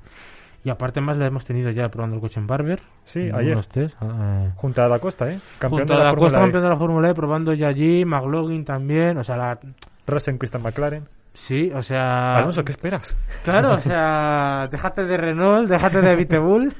[0.67, 2.81] Y aparte más le hemos tenido ya probando el coche en Barber.
[3.05, 3.64] Sí, ayer.
[3.67, 5.39] test, eh, Junto a Da Costa, ¿eh?
[5.61, 6.64] Campeón de a la la Costa, Fórmula campeón E.
[6.64, 9.61] de la Fórmula E, probando ya allí, McLaughlin también, o sea, la...
[10.09, 11.05] Rosen, Christian McLaren.
[11.35, 12.35] Sí, o sea...
[12.39, 13.17] Alonso, ¿qué esperas?
[13.45, 16.75] Claro, o sea, déjate de Renault, déjate de Vitebull.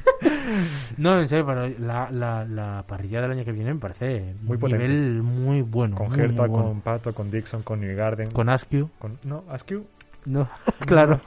[0.97, 4.55] no, en serio, pero la, la, la parrilla del año que viene me parece Muy
[4.55, 4.89] un potente.
[4.89, 5.95] nivel muy bueno.
[5.95, 6.49] Con bueno.
[6.49, 8.33] con Pato, con Dixon, con Newgarden.
[8.33, 8.91] Con Askew.
[8.99, 9.87] con- No, Askew.
[10.37, 10.49] No,
[10.81, 11.21] claro.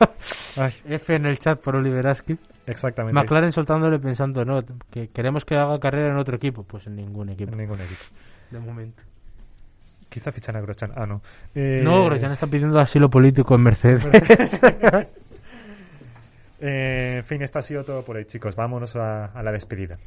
[0.58, 2.38] Ay, F en el chat por Oliver Askew.
[2.68, 3.14] exactamente.
[3.14, 6.64] McLaren soltándole pensando, no, que queremos que haga carrera en otro equipo.
[6.64, 8.02] Pues en ningún equipo, En ningún equipo.
[8.52, 9.02] de momento.
[10.10, 10.91] Quizá fichan a Grosjean.
[10.95, 11.22] Ah, no.
[11.56, 14.06] Eh, No, Grosjean está pidiendo asilo político en Mercedes.
[16.62, 18.56] eh, en fin, esto ha sido todo por hoy, chicos.
[18.56, 19.97] Vámonos a, a la despedida.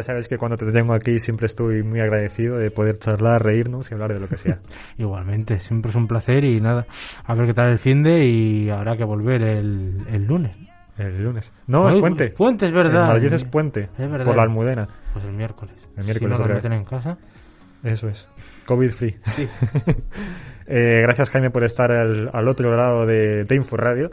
[0.00, 3.90] Ya sabes que cuando te tengo aquí siempre estoy muy agradecido de poder charlar, reírnos
[3.90, 4.58] y hablar de lo que sea.
[4.98, 6.86] Igualmente, siempre es un placer y nada,
[7.24, 10.56] a ver qué tal el fin de y habrá que volver el, el lunes.
[10.96, 11.52] El lunes.
[11.66, 12.28] No, es puente.
[12.30, 13.02] Puente, es verdad.
[13.02, 13.88] En Madrid es puente.
[13.98, 14.26] Es verdad.
[14.26, 14.86] Por la Almudena.
[15.14, 15.74] Pues el miércoles.
[15.96, 17.16] El miércoles Si no meten en casa.
[17.82, 18.28] Eso es.
[18.66, 19.16] COVID free.
[19.36, 19.48] Sí.
[20.72, 24.12] Eh, gracias, Jaime, por estar al, al otro lado de, de Info Radio.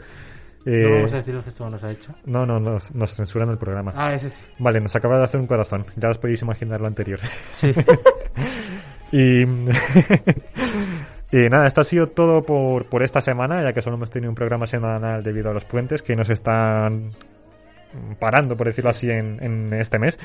[0.70, 2.12] Eh, No vamos a decir lo que esto nos ha hecho.
[2.26, 3.92] no, no, nos, nos censuran el programa.
[3.96, 4.36] Ah, ese sí.
[4.58, 5.84] Vale, nos acaba de hacer un corazón.
[5.96, 7.18] Ya os podéis imaginar lo anterior.
[7.54, 7.72] Sí.
[9.10, 9.40] Y,
[11.32, 14.30] y nada, esto ha sido todo por, por esta semana, ya que solo hemos tenido
[14.30, 17.12] un programa semanal debido a los puentes que nos están
[18.18, 20.18] parando, por decirlo así, en, este mes.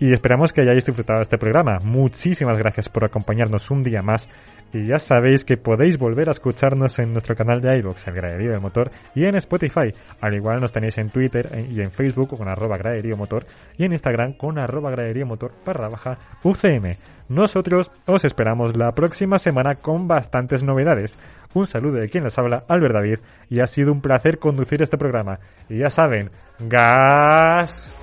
[0.00, 1.78] Y esperamos que hayáis disfrutado de este programa.
[1.82, 4.28] Muchísimas gracias por acompañarnos un día más.
[4.72, 8.50] Y ya sabéis que podéis volver a escucharnos en nuestro canal de iVoox, el Graderío
[8.50, 9.92] del Motor, y en Spotify.
[10.20, 13.46] Al igual nos tenéis en Twitter eh, y en Facebook con arroba Graderío Motor
[13.76, 15.52] y en Instagram con arroba Graderío Motor.
[17.28, 21.18] Nosotros os esperamos la próxima semana con bastantes novedades.
[21.54, 23.18] Un saludo de quien les habla, Albert David,
[23.48, 25.40] y ha sido un placer conducir este programa.
[25.68, 27.96] Y ya saben, gas.